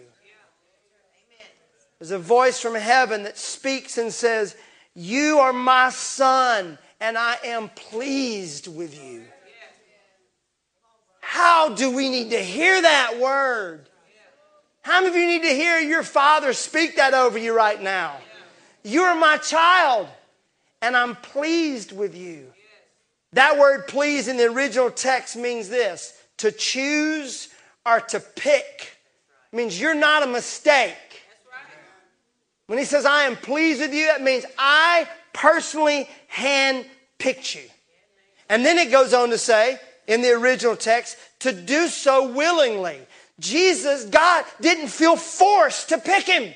There's 1.97 2.11
a 2.11 2.19
voice 2.19 2.59
from 2.59 2.75
heaven 2.75 3.23
that 3.23 3.39
speaks 3.39 3.97
and 3.97 4.13
says, 4.13 4.55
You 4.93 5.39
are 5.39 5.51
my 5.51 5.89
son, 5.89 6.77
and 6.99 7.17
I 7.17 7.37
am 7.43 7.69
pleased 7.69 8.67
with 8.67 9.03
you. 9.03 9.23
How 11.21 11.69
do 11.69 11.89
we 11.89 12.09
need 12.09 12.29
to 12.29 12.39
hear 12.39 12.79
that 12.83 13.19
word? 13.19 13.89
How 14.83 15.01
many 15.01 15.07
of 15.07 15.15
you 15.15 15.27
need 15.27 15.41
to 15.41 15.55
hear 15.55 15.79
your 15.79 16.03
father 16.03 16.53
speak 16.53 16.97
that 16.97 17.15
over 17.15 17.39
you 17.39 17.57
right 17.57 17.81
now? 17.81 18.17
You 18.83 19.01
are 19.01 19.15
my 19.15 19.37
child, 19.37 20.07
and 20.83 20.95
I'm 20.95 21.15
pleased 21.15 21.91
with 21.91 22.15
you. 22.15 22.51
That 23.35 23.59
word 23.59 23.87
please 23.87 24.29
in 24.29 24.37
the 24.37 24.45
original 24.45 24.89
text 24.89 25.35
means 25.35 25.67
this 25.67 26.17
to 26.37 26.53
choose 26.53 27.49
or 27.85 27.99
to 27.99 28.21
pick. 28.21 28.97
It 29.51 29.55
means 29.55 29.79
you're 29.79 29.93
not 29.93 30.23
a 30.23 30.27
mistake. 30.27 30.95
When 32.67 32.79
he 32.79 32.85
says, 32.85 33.05
I 33.05 33.23
am 33.23 33.35
pleased 33.35 33.81
with 33.81 33.93
you, 33.93 34.07
that 34.07 34.23
means 34.23 34.45
I 34.57 35.07
personally 35.33 36.09
hand 36.27 36.85
picked 37.19 37.53
you. 37.53 37.63
And 38.49 38.65
then 38.65 38.77
it 38.77 38.89
goes 38.89 39.13
on 39.13 39.29
to 39.31 39.37
say, 39.37 39.79
in 40.07 40.21
the 40.21 40.31
original 40.31 40.77
text 40.77 41.17
to 41.39 41.51
do 41.51 41.87
so 41.89 42.31
willingly. 42.31 42.99
Jesus, 43.39 44.05
God, 44.05 44.45
didn't 44.61 44.87
feel 44.87 45.17
forced 45.17 45.89
to 45.89 45.97
pick 45.97 46.25
him. 46.25 46.53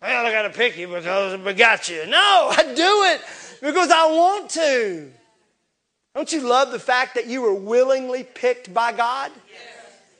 Well, 0.00 0.26
I 0.26 0.30
got 0.30 0.42
to 0.42 0.50
pick 0.50 0.76
you 0.76 0.86
because 0.86 1.34
I 1.34 1.52
got 1.54 1.88
you. 1.88 2.06
No, 2.06 2.52
I 2.56 2.62
do 2.62 3.02
it 3.02 3.20
because 3.60 3.90
I 3.90 4.06
want 4.12 4.50
to. 4.50 5.10
Don't 6.18 6.32
you 6.32 6.40
love 6.40 6.72
the 6.72 6.80
fact 6.80 7.14
that 7.14 7.28
you 7.28 7.42
were 7.42 7.54
willingly 7.54 8.24
picked 8.24 8.74
by 8.74 8.90
God 8.90 9.30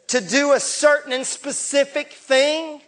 to 0.07 0.21
do 0.21 0.53
a 0.53 0.61
certain 0.61 1.13
and 1.13 1.27
specific 1.27 2.13
thing? 2.13 2.81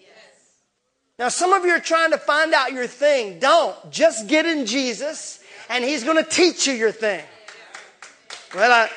Now, 1.18 1.28
some 1.28 1.52
of 1.52 1.64
you 1.64 1.72
are 1.72 1.80
trying 1.80 2.12
to 2.12 2.18
find 2.18 2.54
out 2.54 2.72
your 2.72 2.86
thing. 2.86 3.40
Don't. 3.40 3.74
Just 3.90 4.28
get 4.28 4.46
in 4.46 4.64
Jesus, 4.64 5.40
and 5.68 5.82
He's 5.82 6.04
going 6.04 6.22
to 6.22 6.30
teach 6.30 6.68
you 6.68 6.72
your 6.72 6.92
thing. 6.92 7.24
Well, 8.54 8.70
I. 8.70 8.88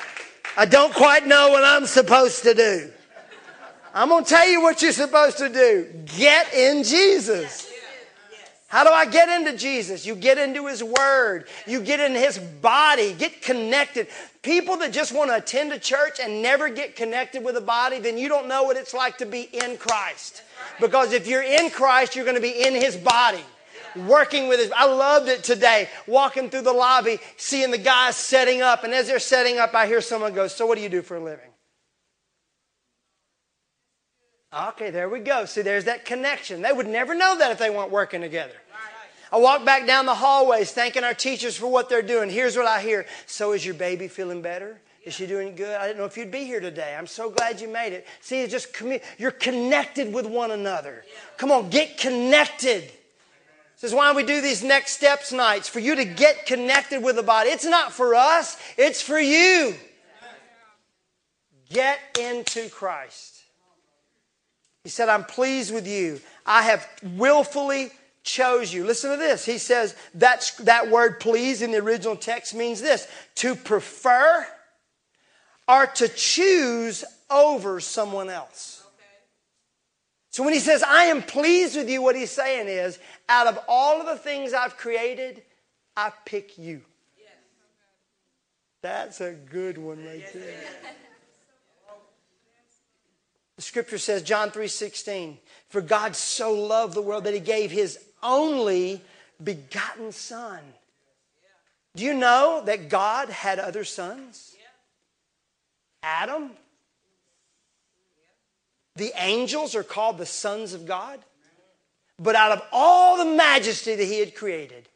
I 0.56 0.64
don't 0.64 0.94
quite 0.94 1.26
know 1.26 1.48
what 1.48 1.64
I'm 1.64 1.86
supposed 1.86 2.44
to 2.44 2.54
do. 2.54 2.92
I'm 3.92 4.10
going 4.10 4.22
to 4.22 4.30
tell 4.30 4.48
you 4.48 4.62
what 4.62 4.80
you're 4.80 4.92
supposed 4.92 5.38
to 5.38 5.48
do. 5.48 5.88
Get 6.16 6.54
in 6.54 6.84
Jesus. 6.84 7.68
How 8.74 8.82
do 8.82 8.90
I 8.90 9.06
get 9.06 9.28
into 9.28 9.56
Jesus? 9.56 10.04
You 10.04 10.16
get 10.16 10.36
into 10.36 10.66
His 10.66 10.82
Word. 10.82 11.46
You 11.64 11.80
get 11.80 12.00
in 12.00 12.10
His 12.10 12.38
body. 12.38 13.12
Get 13.12 13.40
connected. 13.40 14.08
People 14.42 14.78
that 14.78 14.92
just 14.92 15.14
want 15.14 15.30
to 15.30 15.36
attend 15.36 15.72
a 15.72 15.78
church 15.78 16.18
and 16.20 16.42
never 16.42 16.68
get 16.68 16.96
connected 16.96 17.44
with 17.44 17.54
the 17.54 17.60
body, 17.60 18.00
then 18.00 18.18
you 18.18 18.28
don't 18.28 18.48
know 18.48 18.64
what 18.64 18.76
it's 18.76 18.92
like 18.92 19.18
to 19.18 19.26
be 19.26 19.42
in 19.42 19.76
Christ. 19.76 20.42
Because 20.80 21.12
if 21.12 21.28
you're 21.28 21.44
in 21.44 21.70
Christ, 21.70 22.16
you're 22.16 22.24
going 22.24 22.34
to 22.34 22.42
be 22.42 22.64
in 22.64 22.74
His 22.74 22.96
body 22.96 23.44
working 24.08 24.48
with 24.48 24.58
his. 24.58 24.72
I 24.72 24.86
loved 24.86 25.28
it 25.28 25.44
today, 25.44 25.88
walking 26.08 26.50
through 26.50 26.62
the 26.62 26.72
lobby, 26.72 27.20
seeing 27.36 27.70
the 27.70 27.78
guys 27.78 28.16
setting 28.16 28.60
up. 28.60 28.82
And 28.82 28.92
as 28.92 29.06
they're 29.06 29.20
setting 29.20 29.58
up, 29.58 29.72
I 29.72 29.86
hear 29.86 30.00
someone 30.00 30.34
go, 30.34 30.48
So, 30.48 30.66
what 30.66 30.78
do 30.78 30.82
you 30.82 30.88
do 30.88 31.00
for 31.00 31.14
a 31.16 31.22
living? 31.22 31.52
Okay, 34.52 34.90
there 34.90 35.08
we 35.08 35.20
go. 35.20 35.44
See, 35.44 35.62
there's 35.62 35.84
that 35.84 36.04
connection. 36.04 36.62
They 36.62 36.72
would 36.72 36.88
never 36.88 37.14
know 37.14 37.38
that 37.38 37.52
if 37.52 37.58
they 37.58 37.70
weren't 37.70 37.92
working 37.92 38.20
together. 38.20 38.54
I 39.34 39.38
walk 39.38 39.64
back 39.64 39.84
down 39.84 40.06
the 40.06 40.14
hallways 40.14 40.70
thanking 40.70 41.02
our 41.02 41.12
teachers 41.12 41.56
for 41.56 41.66
what 41.66 41.88
they're 41.88 42.02
doing. 42.02 42.30
Here's 42.30 42.56
what 42.56 42.68
I 42.68 42.80
hear. 42.80 43.04
So 43.26 43.50
is 43.50 43.66
your 43.66 43.74
baby 43.74 44.06
feeling 44.06 44.42
better? 44.42 44.78
Is 45.04 45.14
she 45.14 45.26
doing 45.26 45.56
good? 45.56 45.74
I 45.76 45.88
didn't 45.88 45.98
know 45.98 46.04
if 46.04 46.16
you'd 46.16 46.30
be 46.30 46.44
here 46.44 46.60
today. 46.60 46.94
I'm 46.96 47.08
so 47.08 47.30
glad 47.30 47.60
you 47.60 47.66
made 47.66 47.92
it. 47.92 48.06
See, 48.20 48.42
it's 48.42 48.52
just 48.52 48.72
commu- 48.72 49.02
you're 49.18 49.32
connected 49.32 50.14
with 50.14 50.24
one 50.24 50.52
another. 50.52 51.04
Come 51.36 51.50
on, 51.50 51.68
get 51.68 51.98
connected. 51.98 52.84
This 53.80 53.90
is 53.90 53.92
why 53.92 54.12
we 54.12 54.22
do 54.22 54.40
these 54.40 54.62
next 54.62 54.92
steps 54.92 55.32
nights 55.32 55.68
for 55.68 55.80
you 55.80 55.96
to 55.96 56.04
get 56.04 56.46
connected 56.46 57.02
with 57.02 57.16
the 57.16 57.24
body. 57.24 57.50
It's 57.50 57.64
not 57.64 57.92
for 57.92 58.14
us, 58.14 58.56
it's 58.78 59.02
for 59.02 59.18
you. 59.18 59.74
Get 61.70 61.98
into 62.20 62.68
Christ. 62.68 63.40
He 64.84 64.90
said, 64.90 65.08
I'm 65.08 65.24
pleased 65.24 65.74
with 65.74 65.88
you. 65.88 66.20
I 66.46 66.62
have 66.62 66.86
willfully 67.16 67.90
chose 68.24 68.72
you. 68.72 68.84
Listen 68.84 69.10
to 69.12 69.16
this. 69.16 69.44
He 69.44 69.58
says 69.58 69.94
that's, 70.14 70.52
that 70.56 70.90
word 70.90 71.20
please 71.20 71.62
in 71.62 71.70
the 71.70 71.78
original 71.78 72.16
text 72.16 72.54
means 72.54 72.80
this 72.80 73.06
to 73.36 73.54
prefer 73.54 74.46
or 75.68 75.86
to 75.86 76.08
choose 76.08 77.04
over 77.30 77.78
someone 77.80 78.28
else. 78.28 78.82
So 80.30 80.42
when 80.42 80.52
he 80.52 80.58
says, 80.58 80.82
I 80.82 81.04
am 81.04 81.22
pleased 81.22 81.76
with 81.76 81.88
you, 81.88 82.02
what 82.02 82.16
he's 82.16 82.32
saying 82.32 82.66
is, 82.66 82.98
out 83.28 83.46
of 83.46 83.58
all 83.68 84.00
of 84.00 84.06
the 84.06 84.16
things 84.16 84.52
I've 84.52 84.76
created, 84.76 85.42
I 85.96 86.10
pick 86.24 86.58
you. 86.58 86.82
That's 88.82 89.20
a 89.20 89.32
good 89.32 89.78
one 89.78 90.04
right 90.04 90.24
there. 90.34 90.60
The 93.56 93.62
scripture 93.62 93.98
says, 93.98 94.22
John 94.22 94.50
3 94.50 94.66
16, 94.66 95.38
for 95.68 95.80
God 95.80 96.16
so 96.16 96.52
loved 96.52 96.94
the 96.94 97.02
world 97.02 97.24
that 97.24 97.34
he 97.34 97.40
gave 97.40 97.70
his 97.70 97.98
only 98.24 99.00
begotten 99.42 100.10
Son. 100.10 100.58
Do 101.94 102.04
you 102.04 102.14
know 102.14 102.62
that 102.66 102.88
God 102.88 103.28
had 103.28 103.60
other 103.60 103.84
sons? 103.84 104.56
Adam. 106.02 106.50
The 108.96 109.12
angels 109.16 109.74
are 109.74 109.82
called 109.82 110.18
the 110.18 110.26
sons 110.26 110.72
of 110.72 110.86
God. 110.86 111.20
But 112.18 112.36
out 112.36 112.52
of 112.52 112.62
all 112.72 113.16
the 113.18 113.24
majesty 113.24 113.94
that 113.94 114.04
he 114.04 114.20
had 114.20 114.34
created, 114.34 114.88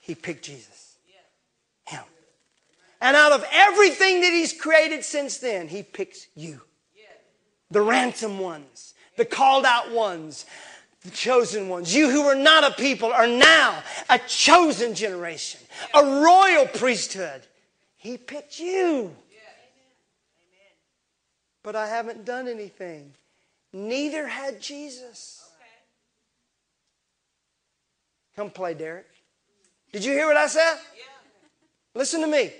he 0.00 0.14
picked 0.14 0.44
Jesus. 0.44 0.96
Him. 1.86 2.04
And 3.00 3.16
out 3.16 3.32
of 3.32 3.44
everything 3.52 4.22
that 4.22 4.32
he's 4.32 4.58
created 4.58 5.04
since 5.04 5.38
then, 5.38 5.68
he 5.68 5.82
picks 5.82 6.28
you. 6.34 6.62
The 7.70 7.80
ransom 7.80 8.38
ones, 8.38 8.94
the 9.16 9.24
called 9.24 9.64
out 9.64 9.90
ones, 9.90 10.44
the 11.04 11.10
chosen 11.10 11.68
ones. 11.68 11.94
You 11.94 12.10
who 12.10 12.24
were 12.24 12.34
not 12.34 12.64
a 12.64 12.74
people 12.74 13.12
are 13.12 13.26
now 13.26 13.82
a 14.08 14.18
chosen 14.18 14.94
generation, 14.94 15.60
a 15.94 16.04
royal 16.04 16.66
priesthood. 16.66 17.42
He 17.96 18.16
picked 18.16 18.58
you. 18.58 19.14
But 21.62 21.76
I 21.76 21.86
haven't 21.86 22.24
done 22.24 22.48
anything. 22.48 23.12
Neither 23.72 24.26
had 24.26 24.60
Jesus. 24.60 25.48
Come 28.34 28.50
play, 28.50 28.74
Derek. 28.74 29.06
Did 29.92 30.04
you 30.04 30.12
hear 30.12 30.26
what 30.26 30.36
I 30.36 30.46
said? 30.46 30.76
Listen 31.94 32.20
to 32.22 32.26
me. 32.26 32.52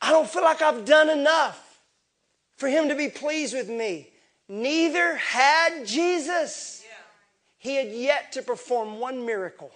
I 0.00 0.10
don't 0.10 0.28
feel 0.28 0.42
like 0.42 0.62
I've 0.62 0.84
done 0.84 1.10
enough 1.10 1.80
for 2.56 2.68
him 2.68 2.88
to 2.88 2.94
be 2.94 3.08
pleased 3.08 3.54
with 3.54 3.68
me. 3.68 4.08
Neither 4.48 5.16
had 5.16 5.86
Jesus. 5.86 6.84
He 7.58 7.76
had 7.76 7.88
yet 7.88 8.32
to 8.32 8.42
perform 8.42 9.00
one 9.00 9.24
miracle. 9.24 9.70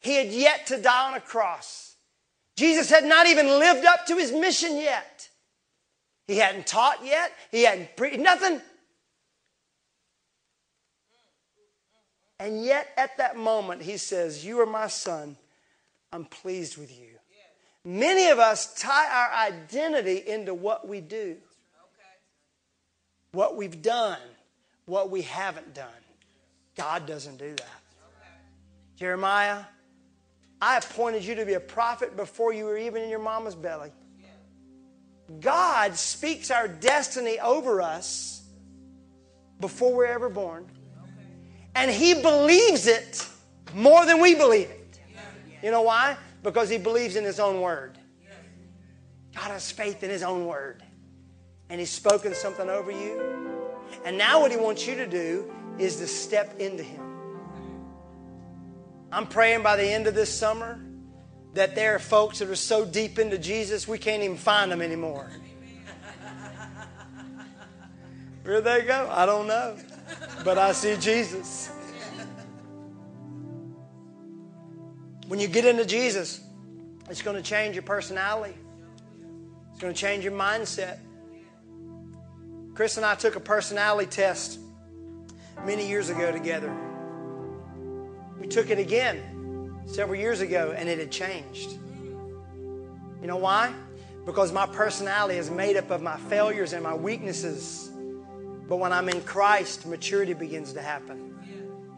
He 0.00 0.16
had 0.16 0.28
yet 0.28 0.66
to 0.66 0.80
die 0.80 1.08
on 1.10 1.14
a 1.14 1.20
cross. 1.20 1.96
Jesus 2.56 2.90
had 2.90 3.04
not 3.04 3.26
even 3.26 3.46
lived 3.46 3.84
up 3.84 4.06
to 4.06 4.16
his 4.16 4.32
mission 4.32 4.76
yet. 4.76 5.28
He 6.26 6.36
hadn't 6.36 6.66
taught 6.66 7.04
yet. 7.04 7.32
He 7.50 7.62
hadn't 7.62 7.96
preached, 7.96 8.18
nothing. 8.18 8.60
And 12.38 12.64
yet, 12.64 12.88
at 12.96 13.16
that 13.18 13.36
moment, 13.36 13.82
he 13.82 13.96
says, 13.96 14.44
You 14.44 14.60
are 14.60 14.66
my 14.66 14.88
son. 14.88 15.36
I'm 16.12 16.24
pleased 16.24 16.76
with 16.76 16.90
you. 16.90 17.08
Many 17.84 18.28
of 18.28 18.38
us 18.38 18.74
tie 18.80 19.06
our 19.10 19.46
identity 19.46 20.22
into 20.26 20.54
what 20.54 20.88
we 20.88 21.00
do, 21.00 21.36
what 23.32 23.56
we've 23.56 23.82
done, 23.82 24.18
what 24.86 25.10
we 25.10 25.22
haven't 25.22 25.74
done. 25.74 26.03
God 26.76 27.06
doesn't 27.06 27.36
do 27.36 27.54
that. 27.54 27.66
Jeremiah, 28.96 29.64
I 30.60 30.78
appointed 30.78 31.24
you 31.24 31.34
to 31.36 31.46
be 31.46 31.54
a 31.54 31.60
prophet 31.60 32.16
before 32.16 32.52
you 32.52 32.64
were 32.64 32.78
even 32.78 33.02
in 33.02 33.10
your 33.10 33.18
mama's 33.18 33.54
belly. 33.54 33.92
God 35.40 35.96
speaks 35.96 36.50
our 36.50 36.68
destiny 36.68 37.40
over 37.40 37.80
us 37.80 38.42
before 39.60 39.94
we're 39.94 40.06
ever 40.06 40.28
born. 40.28 40.66
And 41.74 41.90
He 41.90 42.14
believes 42.14 42.86
it 42.86 43.26
more 43.74 44.06
than 44.06 44.20
we 44.20 44.34
believe 44.34 44.70
it. 44.70 44.98
You 45.62 45.70
know 45.70 45.82
why? 45.82 46.16
Because 46.42 46.68
He 46.68 46.78
believes 46.78 47.16
in 47.16 47.24
His 47.24 47.40
own 47.40 47.60
word. 47.60 47.98
God 49.34 49.50
has 49.50 49.70
faith 49.70 50.02
in 50.02 50.10
His 50.10 50.22
own 50.22 50.46
word. 50.46 50.82
And 51.68 51.80
He's 51.80 51.90
spoken 51.90 52.34
something 52.34 52.68
over 52.68 52.90
you. 52.90 53.20
And 54.04 54.18
now, 54.18 54.40
what 54.40 54.50
He 54.50 54.56
wants 54.56 54.86
you 54.86 54.94
to 54.96 55.06
do 55.06 55.50
is 55.78 55.96
to 55.96 56.06
step 56.06 56.58
into 56.60 56.82
Him. 56.82 57.02
I'm 59.12 59.26
praying 59.26 59.62
by 59.62 59.76
the 59.76 59.86
end 59.86 60.06
of 60.06 60.14
this 60.14 60.32
summer 60.32 60.80
that 61.54 61.74
there 61.74 61.94
are 61.94 62.00
folks 62.00 62.40
that 62.40 62.48
are 62.48 62.56
so 62.56 62.84
deep 62.84 63.18
into 63.18 63.38
Jesus 63.38 63.86
we 63.86 63.98
can't 63.98 64.22
even 64.22 64.36
find 64.36 64.72
them 64.72 64.82
anymore. 64.82 65.30
Where 68.42 68.60
they 68.60 68.82
go? 68.82 69.08
I 69.10 69.24
don't 69.24 69.46
know. 69.46 69.76
But 70.44 70.58
I 70.58 70.72
see 70.72 70.96
Jesus. 70.96 71.70
When 75.28 75.40
you 75.40 75.48
get 75.48 75.64
into 75.64 75.86
Jesus, 75.86 76.40
it's 77.08 77.22
going 77.22 77.36
to 77.36 77.42
change 77.42 77.74
your 77.74 77.82
personality. 77.84 78.54
It's 79.70 79.80
going 79.80 79.94
to 79.94 79.98
change 79.98 80.24
your 80.24 80.34
mindset. 80.34 80.98
Chris 82.74 82.96
and 82.96 83.06
I 83.06 83.14
took 83.14 83.36
a 83.36 83.40
personality 83.40 84.10
test 84.10 84.58
many 85.64 85.88
years 85.88 86.10
ago 86.10 86.32
together. 86.32 86.74
We 88.40 88.46
took 88.46 88.70
it 88.70 88.78
again 88.78 89.82
several 89.86 90.18
years 90.18 90.40
ago 90.40 90.74
and 90.76 90.88
it 90.88 90.98
had 90.98 91.10
changed. 91.10 91.70
You 93.20 93.26
know 93.26 93.36
why? 93.36 93.72
Because 94.26 94.52
my 94.52 94.66
personality 94.66 95.38
is 95.38 95.50
made 95.50 95.76
up 95.76 95.90
of 95.90 96.02
my 96.02 96.16
failures 96.16 96.72
and 96.72 96.82
my 96.82 96.94
weaknesses. 96.94 97.90
But 98.68 98.76
when 98.76 98.92
I'm 98.92 99.08
in 99.08 99.20
Christ, 99.22 99.86
maturity 99.86 100.34
begins 100.34 100.72
to 100.74 100.82
happen. 100.82 101.34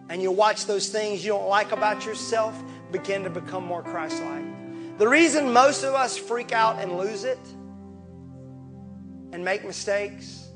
And 0.08 0.22
you 0.22 0.30
watch 0.30 0.66
those 0.66 0.88
things 0.88 1.24
you 1.24 1.32
don't 1.32 1.48
like 1.48 1.72
about 1.72 2.04
yourself 2.04 2.60
begin 2.92 3.24
to 3.24 3.30
become 3.30 3.64
more 3.64 3.82
Christ 3.82 4.22
like. 4.22 4.98
The 4.98 5.08
reason 5.08 5.52
most 5.52 5.82
of 5.82 5.94
us 5.94 6.16
freak 6.16 6.52
out 6.52 6.78
and 6.78 6.96
lose 6.96 7.24
it 7.24 7.40
and 9.32 9.44
make 9.44 9.64
mistakes 9.64 10.48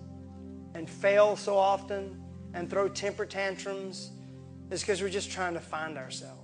and 0.74 0.88
fail 0.88 1.36
so 1.36 1.56
often 1.56 2.19
and 2.54 2.68
throw 2.68 2.88
temper 2.88 3.26
tantrums 3.26 4.10
is 4.70 4.80
because 4.80 5.02
we're 5.02 5.08
just 5.08 5.30
trying 5.30 5.54
to 5.54 5.60
find 5.60 5.98
ourselves. 5.98 6.40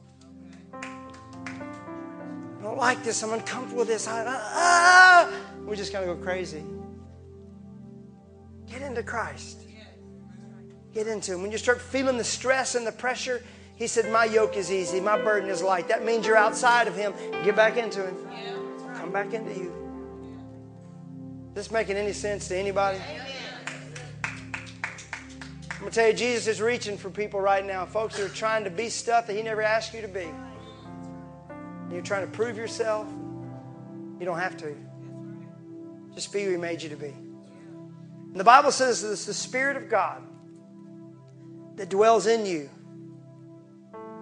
I 0.73 2.63
don't 2.63 2.79
like 2.79 3.03
this. 3.05 3.23
I'm 3.23 3.33
uncomfortable 3.33 3.81
with 3.81 3.89
this. 3.89 4.09
I, 4.09 4.25
ah, 4.27 5.33
we're 5.65 5.77
just 5.77 5.93
going 5.93 6.07
to 6.07 6.15
go 6.15 6.21
crazy. 6.21 6.65
Get 8.67 8.83
into 8.83 9.03
Christ. 9.03 9.63
Get 10.93 11.07
into 11.07 11.35
Him. 11.35 11.43
When 11.43 11.53
you 11.53 11.59
start 11.59 11.81
feeling 11.81 12.17
the 12.17 12.25
stress 12.25 12.75
and 12.75 12.87
the 12.87 12.93
pressure, 12.93 13.43
He 13.77 13.87
said, 13.87 14.11
My 14.11 14.25
yoke 14.25 14.57
is 14.57 14.73
easy, 14.73 14.99
my 15.01 15.23
burden 15.23 15.49
is 15.51 15.63
light. 15.63 15.89
That 15.89 16.05
means 16.05 16.27
you're 16.27 16.37
outside 16.37 16.89
of 16.89 16.97
Him. 16.97 17.13
Get 17.45 17.55
back 17.55 17.77
into 17.77 18.07
Him. 18.07 18.17
Come 18.97 19.13
back 19.13 19.33
into 19.33 19.53
you. 19.53 19.73
Is 21.51 21.55
this 21.55 21.71
making 21.71 21.97
any 21.97 22.13
sense 22.13 22.49
to 22.49 22.57
anybody? 22.57 22.99
I'm 25.77 25.83
going 25.83 25.93
to 25.93 25.95
tell 25.95 26.09
you, 26.09 26.15
Jesus 26.15 26.47
is 26.47 26.63
reaching 26.63 26.97
for 26.97 27.11
people 27.11 27.39
right 27.39 27.63
now. 27.63 27.85
Folks 27.85 28.17
who 28.17 28.25
are 28.25 28.31
trying 28.31 28.65
to 28.65 28.71
be 28.71 28.89
stuff 28.89 29.27
that 29.27 29.37
He 29.37 29.43
never 29.43 29.61
asked 29.61 29.93
you 29.93 30.01
to 30.01 30.09
be. 30.09 30.27
You're 31.93 32.01
trying 32.01 32.25
to 32.25 32.33
prove 32.33 32.57
yourself. 32.57 33.07
You 34.19 34.25
don't 34.25 34.39
have 34.39 34.57
to. 34.57 34.75
Just 36.15 36.33
be 36.33 36.45
who 36.45 36.53
He 36.53 36.57
made 36.57 36.81
you 36.81 36.89
to 36.89 36.97
be. 36.97 37.09
And 37.09 38.41
the 38.41 38.45
Bible 38.45 38.73
says 38.73 39.03
that 39.03 39.13
it's 39.13 39.27
the 39.27 39.35
Spirit 39.35 39.77
of 39.77 39.91
God 39.91 40.23
that 41.77 41.91
dwells 41.91 42.27
in 42.27 42.47
you 42.47 42.71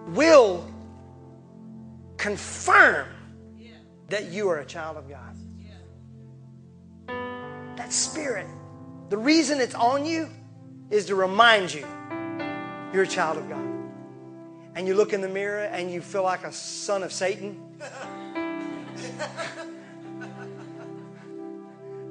will 0.08 0.68
confirm 2.16 3.06
that 4.08 4.24
you 4.24 4.48
are 4.48 4.58
a 4.58 4.66
child 4.66 4.96
of 4.96 5.08
God. 5.08 5.36
That 7.76 7.92
Spirit, 7.92 8.48
the 9.08 9.18
reason 9.18 9.60
it's 9.60 9.76
on 9.76 10.04
you 10.04 10.28
is 10.94 11.06
to 11.06 11.16
remind 11.16 11.74
you 11.74 11.84
you're 12.92 13.02
a 13.02 13.06
child 13.06 13.36
of 13.36 13.48
God. 13.48 13.66
And 14.76 14.86
you 14.86 14.94
look 14.94 15.12
in 15.12 15.20
the 15.20 15.28
mirror 15.28 15.64
and 15.64 15.90
you 15.90 16.00
feel 16.00 16.22
like 16.22 16.44
a 16.44 16.52
son 16.52 17.02
of 17.02 17.12
Satan. 17.12 17.60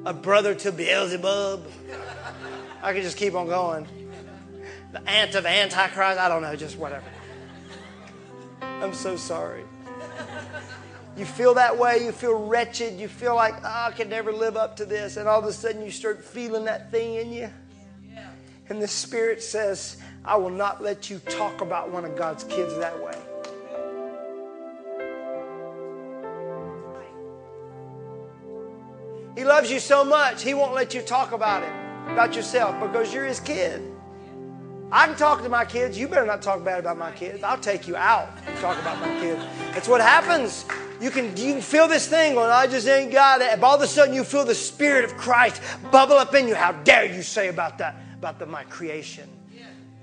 a 0.06 0.14
brother 0.14 0.54
to 0.56 0.72
Beelzebub. 0.74 1.66
I 2.82 2.94
could 2.94 3.04
just 3.04 3.16
keep 3.16 3.36
on 3.36 3.48
going. 3.48 3.88
The 4.92 5.02
aunt 5.10 5.36
of 5.36 5.46
Antichrist. 5.46 6.20
I 6.20 6.28
don't 6.28 6.42
know, 6.42 6.56
just 6.58 6.78
whatever. 6.78 7.06
I'm 8.62 8.94
so 8.94 9.16
sorry. 9.16 9.64
You 11.16 11.24
feel 11.26 11.54
that 11.54 11.78
way, 11.78 12.04
you 12.04 12.12
feel 12.12 12.34
wretched, 12.34 13.00
you 13.00 13.08
feel 13.08 13.36
like, 13.36 13.54
oh, 13.64 13.86
I 13.88 13.92
can 13.92 14.10
never 14.10 14.34
live 14.34 14.58
up 14.58 14.76
to 14.78 14.86
this. 14.86 15.16
And 15.16 15.30
all 15.30 15.40
of 15.40 15.46
a 15.46 15.54
sudden 15.54 15.86
you 15.86 15.92
start 15.92 16.24
feeling 16.24 16.66
that 16.66 16.92
thing 16.92 17.16
in 17.16 17.32
you. 17.32 17.50
And 18.70 18.82
the 18.82 18.88
Spirit 18.88 19.44
says, 19.44 19.98
I 20.24 20.38
will 20.38 20.50
not 20.50 20.82
let 20.82 21.10
you 21.10 21.20
talk 21.20 21.62
about 21.62 21.92
one 21.92 22.06
of 22.06 22.16
God's 22.16 22.44
kids 22.46 22.76
that 22.78 23.02
way. 23.04 23.18
He 29.36 29.44
loves 29.44 29.72
you 29.72 29.80
so 29.80 30.04
much, 30.06 30.44
He 30.44 30.54
won't 30.54 30.74
let 30.74 30.94
you 30.94 31.02
talk 31.02 31.32
about 31.32 31.64
it, 31.64 32.12
about 32.12 32.36
yourself, 32.36 32.80
because 32.80 33.14
you're 33.14 33.26
His 33.26 33.40
kid. 33.40 33.82
I 34.92 35.08
can 35.08 35.16
talk 35.16 35.42
to 35.42 35.50
my 35.50 35.66
kids. 35.66 35.98
You 35.98 36.08
better 36.08 36.26
not 36.26 36.44
talk 36.44 36.64
bad 36.64 36.80
about 36.80 37.00
my 37.00 37.12
kids. 37.12 37.42
I'll 37.42 37.58
take 37.58 37.88
you 37.88 37.96
out 37.96 38.30
and 38.46 38.56
talk 38.60 38.80
about 38.80 39.00
my 39.02 39.20
kids. 39.20 39.44
That's 39.72 39.88
what 39.88 40.02
happens. 40.02 40.66
You 41.02 41.10
can, 41.10 41.36
you 41.36 41.54
can 41.54 41.62
feel 41.62 41.88
this 41.88 42.08
thing 42.08 42.36
going, 42.36 42.52
I 42.52 42.68
just 42.68 42.88
ain't 42.88 43.12
got 43.12 43.42
it. 43.42 43.62
All 43.64 43.76
of 43.76 43.82
a 43.82 43.88
sudden, 43.88 44.14
you 44.14 44.24
feel 44.24 44.46
the 44.46 44.54
Spirit 44.54 45.04
of 45.04 45.18
Christ 45.18 45.64
bubble 45.92 46.16
up 46.16 46.36
in 46.36 46.48
you. 46.48 46.54
How 46.54 46.74
dare 46.74 47.12
you 47.12 47.24
say 47.24 47.50
about 47.50 47.80
that? 47.80 47.96
About 48.24 48.40
the, 48.40 48.46
my 48.46 48.64
creation. 48.64 49.28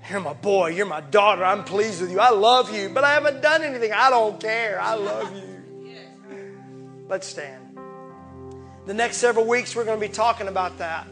You're 0.07 0.19
my 0.19 0.33
boy. 0.33 0.69
You're 0.69 0.85
my 0.85 1.01
daughter. 1.01 1.43
I'm 1.43 1.63
pleased 1.63 2.01
with 2.01 2.11
you. 2.11 2.19
I 2.19 2.29
love 2.29 2.71
you, 2.71 2.89
but 2.89 3.03
I 3.03 3.13
haven't 3.13 3.41
done 3.41 3.63
anything. 3.63 3.91
I 3.91 4.11
don't 4.11 4.39
care. 4.39 4.79
I 4.79 4.93
love 4.93 5.35
you. 5.35 5.95
Let's 7.07 7.25
stand. 7.25 7.79
The 8.85 8.93
next 8.93 9.17
several 9.17 9.47
weeks, 9.47 9.75
we're 9.75 9.85
going 9.85 9.99
to 9.99 10.07
be 10.07 10.13
talking 10.13 10.47
about 10.47 10.77
that. 10.77 11.07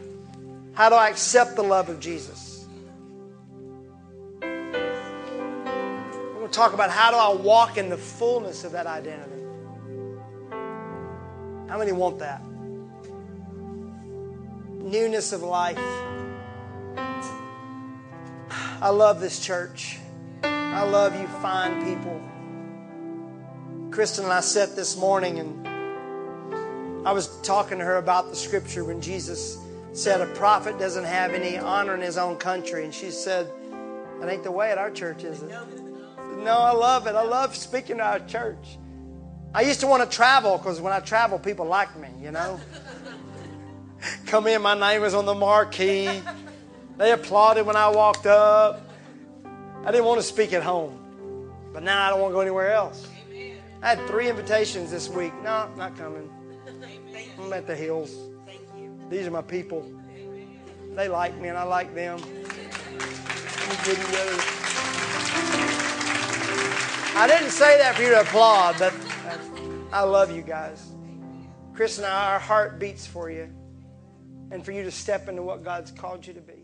How 0.74 0.88
do 0.88 0.94
I 0.94 1.08
accept 1.08 1.56
the 1.56 1.62
love 1.62 1.88
of 1.88 1.98
Jesus? 1.98 2.64
We're 4.40 4.78
going 6.34 6.46
to 6.46 6.52
talk 6.52 6.74
about 6.74 6.90
how 6.90 7.10
do 7.10 7.16
I 7.16 7.34
walk 7.42 7.76
in 7.76 7.88
the 7.88 7.98
fullness 7.98 8.62
of 8.62 8.70
that 8.72 8.86
identity. 8.86 9.42
How 11.68 11.76
many 11.76 11.90
want 11.90 12.20
that? 12.20 12.40
Newness 14.68 15.32
of 15.32 15.42
life. 15.42 15.78
I 18.82 18.88
love 18.88 19.20
this 19.20 19.38
church. 19.44 19.98
I 20.42 20.82
love 20.84 21.14
you, 21.14 21.26
fine 21.42 21.84
people. 21.84 22.18
Kristen 23.90 24.24
and 24.24 24.32
I 24.32 24.40
sat 24.40 24.74
this 24.74 24.96
morning 24.96 25.38
and 25.38 27.06
I 27.06 27.12
was 27.12 27.26
talking 27.42 27.78
to 27.78 27.84
her 27.84 27.98
about 27.98 28.30
the 28.30 28.36
scripture 28.36 28.82
when 28.84 29.02
Jesus 29.02 29.58
said 29.92 30.22
a 30.22 30.26
prophet 30.34 30.78
doesn't 30.78 31.04
have 31.04 31.34
any 31.34 31.58
honor 31.58 31.94
in 31.94 32.00
his 32.00 32.16
own 32.16 32.36
country. 32.36 32.84
And 32.84 32.94
she 32.94 33.10
said, 33.10 33.50
That 34.18 34.30
ain't 34.30 34.44
the 34.44 34.52
way 34.52 34.70
at 34.70 34.78
our 34.78 34.90
church, 34.90 35.24
is 35.24 35.42
it? 35.42 35.50
No, 36.38 36.56
I 36.56 36.72
love 36.72 37.06
it. 37.06 37.14
I 37.14 37.22
love 37.22 37.54
speaking 37.54 37.98
to 37.98 38.02
our 38.02 38.20
church. 38.20 38.78
I 39.54 39.60
used 39.60 39.80
to 39.80 39.88
want 39.88 40.08
to 40.08 40.16
travel 40.16 40.56
because 40.56 40.80
when 40.80 40.94
I 40.94 41.00
travel, 41.00 41.38
people 41.38 41.66
like 41.66 41.94
me, 41.98 42.08
you 42.18 42.30
know. 42.30 42.58
Come 44.26 44.46
in, 44.46 44.62
my 44.62 44.72
name 44.72 45.04
is 45.04 45.12
on 45.12 45.26
the 45.26 45.34
marquee. 45.34 46.22
They 47.00 47.12
applauded 47.12 47.64
when 47.64 47.76
I 47.76 47.88
walked 47.88 48.26
up. 48.26 48.86
I 49.86 49.90
didn't 49.90 50.04
want 50.04 50.20
to 50.20 50.22
speak 50.22 50.52
at 50.52 50.62
home, 50.62 51.50
but 51.72 51.82
now 51.82 52.06
I 52.06 52.10
don't 52.10 52.20
want 52.20 52.32
to 52.32 52.34
go 52.34 52.40
anywhere 52.42 52.74
else. 52.74 53.08
I 53.80 53.94
had 53.94 54.06
three 54.06 54.28
invitations 54.28 54.90
this 54.90 55.08
week. 55.08 55.32
No, 55.42 55.70
not 55.78 55.96
coming. 55.96 56.28
I'm 57.38 57.50
at 57.54 57.66
the 57.66 57.74
hills. 57.74 58.14
These 59.08 59.26
are 59.26 59.30
my 59.30 59.40
people. 59.40 59.90
They 60.94 61.08
like 61.08 61.34
me 61.40 61.48
and 61.48 61.56
I 61.56 61.62
like 61.62 61.94
them. 61.94 62.20
I 67.16 67.26
didn't 67.26 67.52
say 67.52 67.78
that 67.78 67.94
for 67.96 68.02
you 68.02 68.10
to 68.10 68.20
applaud, 68.20 68.76
but 68.78 68.92
uh, 69.26 69.38
I 69.90 70.02
love 70.02 70.30
you 70.30 70.42
guys. 70.42 70.92
Chris 71.72 71.96
and 71.96 72.06
I, 72.06 72.34
our 72.34 72.38
heart 72.38 72.78
beats 72.78 73.06
for 73.06 73.30
you 73.30 73.48
and 74.50 74.62
for 74.62 74.72
you 74.72 74.82
to 74.82 74.90
step 74.90 75.30
into 75.30 75.42
what 75.42 75.64
God's 75.64 75.90
called 75.90 76.26
you 76.26 76.34
to 76.34 76.42
be. 76.42 76.59